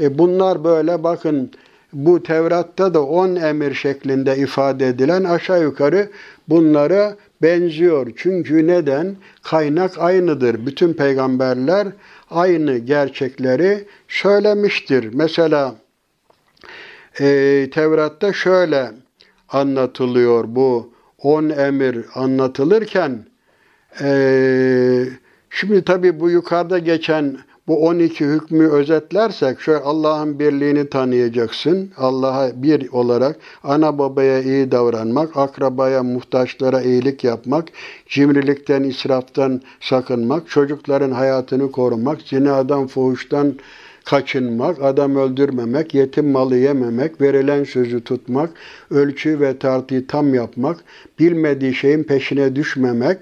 E, 0.00 0.18
bunlar 0.18 0.64
böyle 0.64 1.02
bakın 1.02 1.50
bu 1.92 2.22
Tevrat'ta 2.22 2.94
da 2.94 3.04
on 3.04 3.36
emir 3.36 3.74
şeklinde 3.74 4.36
ifade 4.36 4.88
edilen 4.88 5.24
aşağı 5.24 5.62
yukarı 5.62 6.10
bunlara 6.48 7.16
benziyor. 7.42 8.12
Çünkü 8.16 8.66
neden? 8.66 9.16
Kaynak 9.42 9.98
aynıdır. 9.98 10.66
Bütün 10.66 10.92
peygamberler 10.92 11.88
aynı 12.30 12.78
gerçekleri 12.78 13.84
söylemiştir. 14.08 15.10
Mesela 15.12 15.74
e, 17.20 17.68
Tevrat'ta 17.72 18.32
şöyle 18.32 18.90
anlatılıyor 19.48 20.44
bu 20.48 20.92
on 21.18 21.50
emir 21.50 21.98
anlatılırken 22.14 23.26
e, 24.00 25.04
şimdi 25.50 25.84
tabi 25.84 26.20
bu 26.20 26.30
yukarıda 26.30 26.78
geçen 26.78 27.38
bu 27.72 27.86
12 27.86 28.24
hükmü 28.24 28.68
özetlersek 28.68 29.60
şöyle 29.60 29.78
Allah'ın 29.78 30.38
birliğini 30.38 30.88
tanıyacaksın. 30.88 31.90
Allah'a 31.96 32.62
bir 32.62 32.88
olarak 32.88 33.36
ana 33.64 33.98
babaya 33.98 34.42
iyi 34.42 34.70
davranmak, 34.70 35.36
akrabaya, 35.36 36.02
muhtaçlara 36.02 36.82
iyilik 36.82 37.24
yapmak, 37.24 37.68
cimrilikten, 38.08 38.82
israftan 38.82 39.60
sakınmak, 39.80 40.48
çocukların 40.48 41.10
hayatını 41.10 41.72
korumak, 41.72 42.22
zinadan, 42.22 42.86
fuhuştan 42.86 43.54
kaçınmak, 44.04 44.82
adam 44.82 45.16
öldürmemek, 45.16 45.94
yetim 45.94 46.30
malı 46.30 46.56
yememek, 46.56 47.20
verilen 47.20 47.64
sözü 47.64 48.04
tutmak, 48.04 48.50
ölçü 48.90 49.40
ve 49.40 49.58
tartıyı 49.58 50.06
tam 50.06 50.34
yapmak, 50.34 50.84
bilmediği 51.18 51.74
şeyin 51.74 52.02
peşine 52.02 52.56
düşmemek, 52.56 53.18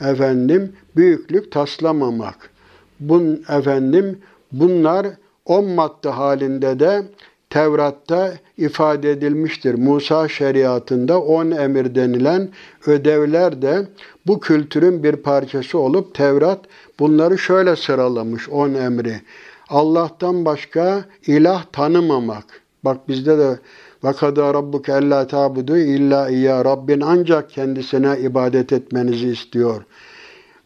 efendim 0.00 0.72
büyüklük 0.96 1.52
taslamamak.'' 1.52 2.55
Bun 3.00 3.44
efendim 3.48 4.18
bunlar 4.52 5.06
on 5.44 5.64
madde 5.64 6.08
halinde 6.08 6.80
de 6.80 7.02
Tevrat'ta 7.50 8.32
ifade 8.56 9.10
edilmiştir. 9.10 9.74
Musa 9.74 10.28
şeriatında 10.28 11.20
on 11.20 11.50
emir 11.50 11.94
denilen 11.94 12.48
ödevler 12.86 13.62
de 13.62 13.88
bu 14.26 14.40
kültürün 14.40 15.02
bir 15.02 15.16
parçası 15.16 15.78
olup 15.78 16.14
Tevrat 16.14 16.60
bunları 16.98 17.38
şöyle 17.38 17.76
sıralamış 17.76 18.48
on 18.48 18.74
emri. 18.74 19.20
Allah'tan 19.68 20.44
başka 20.44 21.04
ilah 21.26 21.64
tanımamak. 21.72 22.44
Bak 22.84 23.08
bizde 23.08 23.38
de 23.38 23.58
vakada 24.02 24.54
rabbuke 24.54 24.92
ella 24.92 25.26
tabudu 25.26 25.76
illa 25.76 26.28
iyya 26.28 26.64
Rabbin 26.64 27.00
ancak 27.00 27.50
kendisine 27.50 28.18
ibadet 28.18 28.72
etmenizi 28.72 29.28
istiyor. 29.28 29.82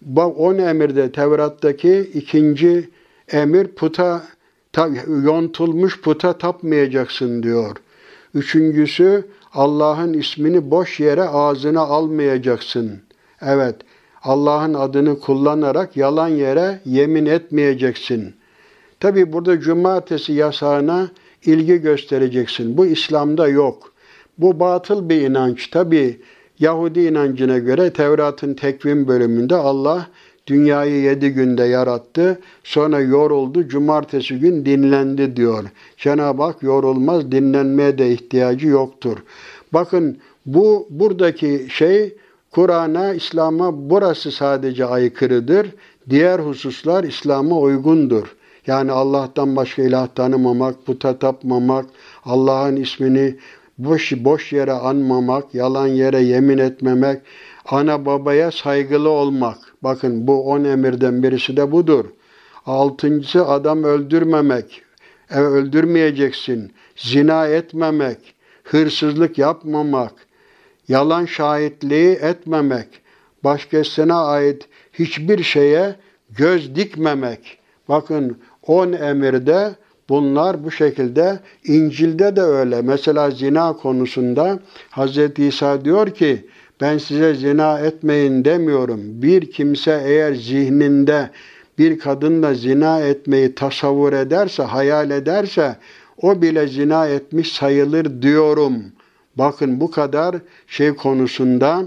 Bak 0.02 0.40
on 0.40 0.58
emirde 0.58 1.12
Tevrat'taki 1.12 2.10
ikinci 2.14 2.90
emir 3.32 3.66
puta 3.66 4.22
yontulmuş 5.22 6.00
puta 6.00 6.38
tapmayacaksın 6.38 7.42
diyor. 7.42 7.76
Üçüncüsü 8.34 9.24
Allah'ın 9.52 10.12
ismini 10.12 10.70
boş 10.70 11.00
yere 11.00 11.22
ağzına 11.22 11.80
almayacaksın. 11.80 13.00
Evet, 13.42 13.76
Allah'ın 14.22 14.74
adını 14.74 15.20
kullanarak 15.20 15.96
yalan 15.96 16.28
yere 16.28 16.80
yemin 16.84 17.26
etmeyeceksin. 17.26 18.34
Tabi 19.00 19.32
burada 19.32 19.60
cumartesi 19.60 20.32
yasağına 20.32 21.08
ilgi 21.44 21.76
göstereceksin. 21.76 22.76
Bu 22.76 22.86
İslam'da 22.86 23.48
yok. 23.48 23.92
Bu 24.38 24.60
batıl 24.60 25.08
bir 25.08 25.20
inanç. 25.20 25.70
Tabi 25.70 26.20
Yahudi 26.60 27.00
inancına 27.00 27.58
göre 27.58 27.90
Tevrat'ın 27.90 28.54
tekvim 28.54 29.08
bölümünde 29.08 29.56
Allah 29.56 30.06
dünyayı 30.46 31.02
yedi 31.02 31.30
günde 31.30 31.64
yarattı. 31.64 32.40
Sonra 32.64 33.00
yoruldu. 33.00 33.68
Cumartesi 33.68 34.38
gün 34.38 34.64
dinlendi 34.64 35.36
diyor. 35.36 35.64
Cenab-ı 35.96 36.42
Hak 36.42 36.62
yorulmaz. 36.62 37.32
Dinlenmeye 37.32 37.98
de 37.98 38.12
ihtiyacı 38.12 38.66
yoktur. 38.66 39.16
Bakın 39.72 40.18
bu 40.46 40.86
buradaki 40.90 41.66
şey 41.70 42.16
Kur'an'a, 42.50 43.14
İslam'a 43.14 43.90
burası 43.90 44.32
sadece 44.32 44.84
aykırıdır. 44.84 45.66
Diğer 46.10 46.38
hususlar 46.38 47.04
İslam'a 47.04 47.58
uygundur. 47.58 48.36
Yani 48.66 48.92
Allah'tan 48.92 49.56
başka 49.56 49.82
ilah 49.82 50.08
tanımamak, 50.08 50.86
puta 50.86 51.18
tapmamak, 51.18 51.86
Allah'ın 52.24 52.76
ismini 52.76 53.36
boş, 53.84 54.12
boş 54.16 54.52
yere 54.52 54.72
anmamak, 54.72 55.54
yalan 55.54 55.86
yere 55.86 56.20
yemin 56.20 56.58
etmemek, 56.58 57.20
ana 57.66 58.06
babaya 58.06 58.50
saygılı 58.50 59.08
olmak. 59.08 59.58
Bakın 59.82 60.26
bu 60.26 60.44
on 60.44 60.64
emirden 60.64 61.22
birisi 61.22 61.56
de 61.56 61.72
budur. 61.72 62.04
Altıncısı 62.66 63.46
adam 63.46 63.84
öldürmemek. 63.84 64.82
E, 65.30 65.38
öldürmeyeceksin. 65.38 66.72
Zina 66.96 67.46
etmemek. 67.46 68.34
Hırsızlık 68.64 69.38
yapmamak. 69.38 70.12
Yalan 70.88 71.24
şahitliği 71.24 72.10
etmemek. 72.10 72.88
Başkasına 73.44 74.24
ait 74.24 74.68
hiçbir 74.92 75.42
şeye 75.42 75.96
göz 76.30 76.74
dikmemek. 76.74 77.58
Bakın 77.88 78.38
on 78.66 78.92
emirde 78.92 79.74
Bunlar 80.10 80.64
bu 80.64 80.70
şekilde 80.70 81.38
İncil'de 81.64 82.36
de 82.36 82.40
öyle. 82.40 82.82
Mesela 82.82 83.30
zina 83.30 83.72
konusunda 83.72 84.58
Hz. 84.90 85.38
İsa 85.38 85.84
diyor 85.84 86.10
ki 86.10 86.46
ben 86.80 86.98
size 86.98 87.34
zina 87.34 87.78
etmeyin 87.78 88.44
demiyorum. 88.44 89.00
Bir 89.04 89.50
kimse 89.50 90.02
eğer 90.06 90.34
zihninde 90.34 91.30
bir 91.78 91.98
kadınla 91.98 92.54
zina 92.54 93.00
etmeyi 93.00 93.54
tasavvur 93.54 94.12
ederse, 94.12 94.62
hayal 94.62 95.10
ederse 95.10 95.76
o 96.22 96.42
bile 96.42 96.66
zina 96.66 97.06
etmiş 97.06 97.52
sayılır 97.52 98.22
diyorum. 98.22 98.74
Bakın 99.36 99.80
bu 99.80 99.90
kadar 99.90 100.36
şey 100.66 100.94
konusunda 100.94 101.82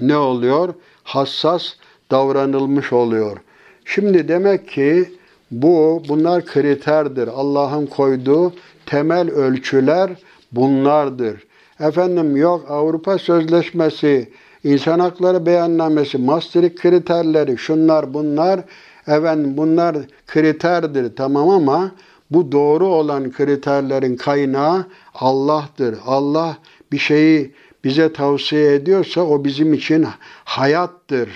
ne 0.00 0.16
oluyor? 0.16 0.74
Hassas 1.04 1.72
davranılmış 2.10 2.92
oluyor. 2.92 3.36
Şimdi 3.84 4.28
demek 4.28 4.68
ki 4.68 5.08
bu, 5.52 6.02
bunlar 6.08 6.44
kriterdir. 6.44 7.28
Allah'ın 7.28 7.86
koyduğu 7.86 8.52
temel 8.86 9.30
ölçüler 9.30 10.10
bunlardır. 10.52 11.44
Efendim 11.80 12.36
yok 12.36 12.70
Avrupa 12.70 13.18
Sözleşmesi, 13.18 14.32
İnsan 14.64 14.98
Hakları 14.98 15.46
Beyannamesi, 15.46 16.18
Maastricht 16.18 16.80
kriterleri, 16.80 17.58
şunlar 17.58 18.14
bunlar, 18.14 18.60
efendim 19.06 19.56
bunlar 19.56 19.96
kriterdir 20.26 21.16
tamam 21.16 21.48
ama 21.48 21.92
bu 22.30 22.52
doğru 22.52 22.86
olan 22.86 23.32
kriterlerin 23.32 24.16
kaynağı 24.16 24.86
Allah'tır. 25.14 25.98
Allah 26.06 26.56
bir 26.92 26.98
şeyi 26.98 27.54
bize 27.84 28.12
tavsiye 28.12 28.74
ediyorsa 28.74 29.20
o 29.20 29.44
bizim 29.44 29.74
için 29.74 30.06
hayattır, 30.44 31.28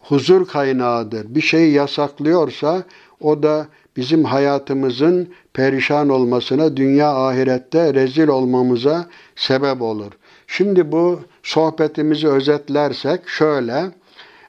huzur 0.00 0.46
kaynağıdır. 0.46 1.34
Bir 1.34 1.40
şeyi 1.40 1.72
yasaklıyorsa 1.72 2.82
o 3.20 3.42
da 3.42 3.66
bizim 3.96 4.24
hayatımızın 4.24 5.28
perişan 5.54 6.08
olmasına, 6.08 6.76
dünya 6.76 7.26
ahirette 7.26 7.94
rezil 7.94 8.28
olmamıza 8.28 9.06
sebep 9.36 9.82
olur. 9.82 10.12
Şimdi 10.46 10.92
bu 10.92 11.20
sohbetimizi 11.42 12.28
özetlersek 12.28 13.28
şöyle, 13.28 13.84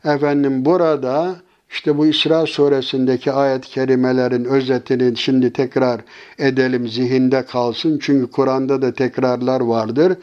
efendim 0.05 0.65
burada 0.65 1.35
işte 1.69 1.97
bu 1.97 2.05
İsra 2.05 2.45
suresindeki 2.45 3.31
ayet-i 3.31 3.69
kerimelerin 3.69 4.45
özetini 4.45 5.17
şimdi 5.17 5.53
tekrar 5.53 6.01
edelim, 6.37 6.87
zihinde 6.87 7.45
kalsın. 7.45 7.99
Çünkü 8.01 8.31
Kur'an'da 8.31 8.81
da 8.81 8.93
tekrarlar 8.93 9.61
vardır. 9.61 10.13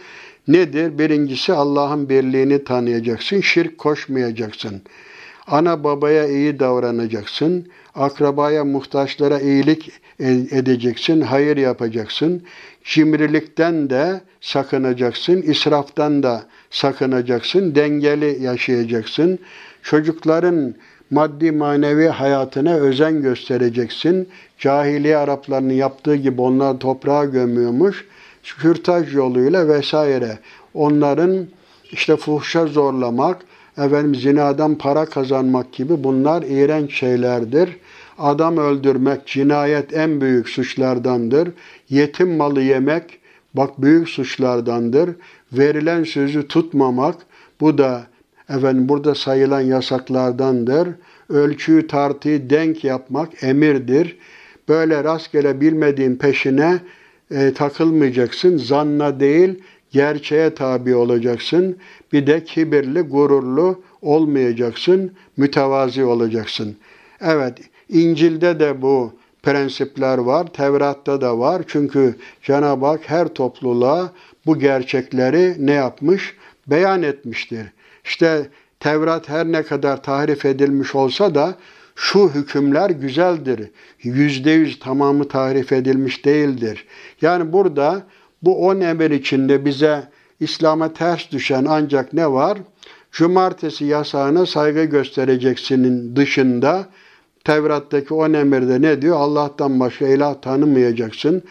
Nedir? 0.49 0.99
Birincisi 0.99 1.53
Allah'ın 1.53 2.09
birliğini 2.09 2.65
tanıyacaksın, 2.65 3.41
şirk 3.41 3.79
koşmayacaksın. 3.79 4.83
Ana 5.47 5.85
babaya 5.85 6.29
iyi 6.29 6.61
davranacaksın. 6.61 7.67
Akrabaya, 7.95 8.65
muhtaçlara 8.65 9.41
iyilik 9.41 9.93
edeceksin, 10.51 11.21
hayır 11.21 11.57
yapacaksın. 11.57 12.43
Cimrilikten 12.85 13.91
de 13.91 14.21
sakınacaksın, 14.41 15.43
israftan 15.43 16.23
da 16.23 16.43
sakınacaksın, 16.71 17.75
dengeli 17.75 18.43
yaşayacaksın. 18.43 19.39
Çocukların 19.83 20.75
maddi 21.11 21.53
manevi 21.53 22.09
hayatına 22.09 22.75
özen 22.75 23.23
göstereceksin. 23.23 24.29
Cahiliye 24.59 25.17
Araplarının 25.17 25.75
yaptığı 25.75 26.17
gibi 26.17 26.41
onlar 26.41 26.79
toprağa 26.79 27.25
gömüyormuş. 27.25 28.05
kürtaj 28.43 29.15
yoluyla 29.15 29.69
vesaire 29.69 30.39
onların 30.75 31.47
işte 31.93 32.17
fuhşa 32.17 32.67
zorlamak, 32.67 33.45
efendim 33.79 34.15
zinadan 34.15 34.75
para 34.75 35.07
kazanmak 35.07 35.73
gibi 35.73 36.05
bunlar 36.05 36.43
iğrenç 36.43 36.95
şeylerdir. 36.95 37.77
Adam 38.19 38.59
öldürmek, 38.59 39.27
cinayet 39.27 39.97
en 39.97 40.21
büyük 40.21 40.49
suçlardandır. 40.49 41.49
Yetim 41.89 42.37
malı 42.37 42.63
yemek, 42.63 43.19
bak 43.55 43.83
büyük 43.83 44.09
suçlardandır. 44.09 45.11
Verilen 45.53 46.05
sözü 46.05 46.49
tutmamak, 46.49 47.17
bu 47.61 47.79
da 47.79 48.03
efendim 48.49 48.89
burada 48.89 49.15
sayılan 49.15 49.61
yasaklardandır. 49.61 50.89
Ölçüyü 51.29 51.87
tartıyı 51.87 52.51
denk 52.51 52.85
yapmak 52.85 53.43
emirdir. 53.43 54.19
Böyle 54.69 55.05
rastgele 55.05 55.61
bilmediğin 55.61 56.17
peşine 56.17 56.79
e, 57.31 57.53
takılmayacaksın. 57.55 58.57
Zanna 58.57 59.21
değil, 59.21 59.63
gerçeğe 59.91 60.55
tabi 60.55 60.95
olacaksın. 60.95 61.77
Bir 62.13 62.27
de 62.27 62.45
kibirli, 62.45 63.01
gururlu 63.01 63.83
olmayacaksın. 64.03 65.13
Mütevazi 65.37 66.05
olacaksın. 66.05 66.77
Evet, 67.21 67.59
İncil'de 67.89 68.61
de 68.61 68.83
bu 68.83 69.13
prensipler 69.43 70.19
var, 70.19 70.47
Tevrat'ta 70.47 71.21
da 71.21 71.39
var. 71.39 71.63
Çünkü 71.67 72.17
Cenab-ı 72.43 72.87
Hak 72.87 73.11
her 73.11 73.29
topluluğa 73.29 74.13
bu 74.47 74.59
gerçekleri 74.59 75.67
ne 75.67 75.73
yapmış? 75.73 76.37
Beyan 76.67 77.03
etmiştir. 77.03 77.67
İşte 78.05 78.49
Tevrat 78.81 79.29
her 79.29 79.47
ne 79.47 79.63
kadar 79.63 80.03
tahrif 80.03 80.45
edilmiş 80.45 80.95
olsa 80.95 81.35
da 81.35 81.55
şu 81.95 82.31
hükümler 82.35 82.91
güzeldir. 82.91 83.71
Yüzde 84.03 84.51
yüz 84.51 84.79
tamamı 84.79 85.29
tahrif 85.29 85.73
edilmiş 85.73 86.25
değildir. 86.25 86.87
Yani 87.23 87.53
burada 87.53 88.03
bu 88.43 88.67
on 88.67 88.81
emir 88.81 89.11
içinde 89.11 89.65
bize 89.65 90.09
İslam'a 90.41 90.93
ters 90.93 91.31
düşen 91.33 91.67
ancak 91.69 92.13
ne 92.13 92.33
var? 92.33 92.59
Cumartesi 93.13 93.85
yasağına 93.85 94.47
saygı 94.47 94.85
göstereceksinin 94.85 96.17
dışında 96.17 96.87
Tevrat'taki 97.45 98.15
on 98.15 98.33
emirde 98.33 98.83
ne 98.83 99.03
diyor? 99.03 99.17
Allah'tan 99.17 99.81
başka 99.81 100.09
ilah 100.09 100.35
tanımayacaksın. 100.35 101.43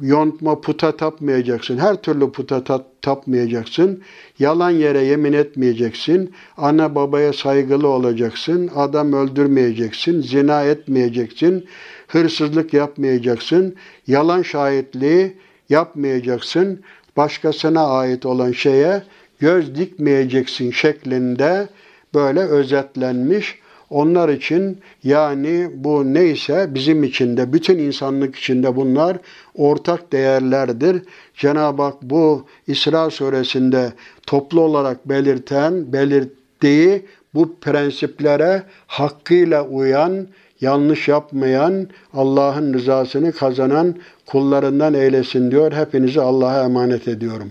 Yontma 0.00 0.60
puta 0.60 0.96
tapmayacaksın. 0.96 1.78
Her 1.78 2.02
türlü 2.02 2.32
puta 2.32 2.64
tapmayacaksın. 3.02 4.02
Yalan 4.38 4.70
yere 4.70 5.04
yemin 5.04 5.32
etmeyeceksin. 5.32 6.34
Ana 6.56 6.94
babaya 6.94 7.32
saygılı 7.32 7.88
olacaksın. 7.88 8.70
Adam 8.76 9.12
öldürmeyeceksin. 9.12 10.22
Zina 10.22 10.62
etmeyeceksin. 10.62 11.66
Hırsızlık 12.08 12.74
yapmayacaksın. 12.74 13.74
Yalan 14.06 14.42
şahitliği 14.42 15.36
yapmayacaksın. 15.68 16.80
Başkasına 17.16 17.86
ait 17.86 18.26
olan 18.26 18.52
şeye 18.52 19.02
göz 19.38 19.74
dikmeyeceksin 19.74 20.70
şeklinde 20.70 21.68
böyle 22.14 22.40
özetlenmiş. 22.40 23.58
Onlar 23.90 24.28
için 24.28 24.78
yani 25.04 25.70
bu 25.74 26.14
neyse 26.14 26.70
bizim 26.74 27.04
için 27.04 27.36
de 27.36 27.52
bütün 27.52 27.78
insanlık 27.78 28.36
için 28.36 28.62
de 28.62 28.76
bunlar 28.76 29.16
ortak 29.54 30.12
değerlerdir. 30.12 31.02
Cenab-ı 31.34 31.82
Hak 31.82 32.02
bu 32.02 32.46
İsra 32.66 33.10
suresinde 33.10 33.92
toplu 34.26 34.60
olarak 34.60 35.08
belirten, 35.08 35.92
belirttiği 35.92 37.06
bu 37.34 37.56
prensiplere 37.60 38.62
hakkıyla 38.86 39.64
uyan, 39.64 40.26
yanlış 40.60 41.08
yapmayan, 41.08 41.86
Allah'ın 42.14 42.74
rızasını 42.74 43.32
kazanan 43.32 43.94
kullarından 44.26 44.94
eylesin 44.94 45.50
diyor. 45.50 45.72
Hepinizi 45.72 46.20
Allah'a 46.20 46.64
emanet 46.64 47.08
ediyorum. 47.08 47.48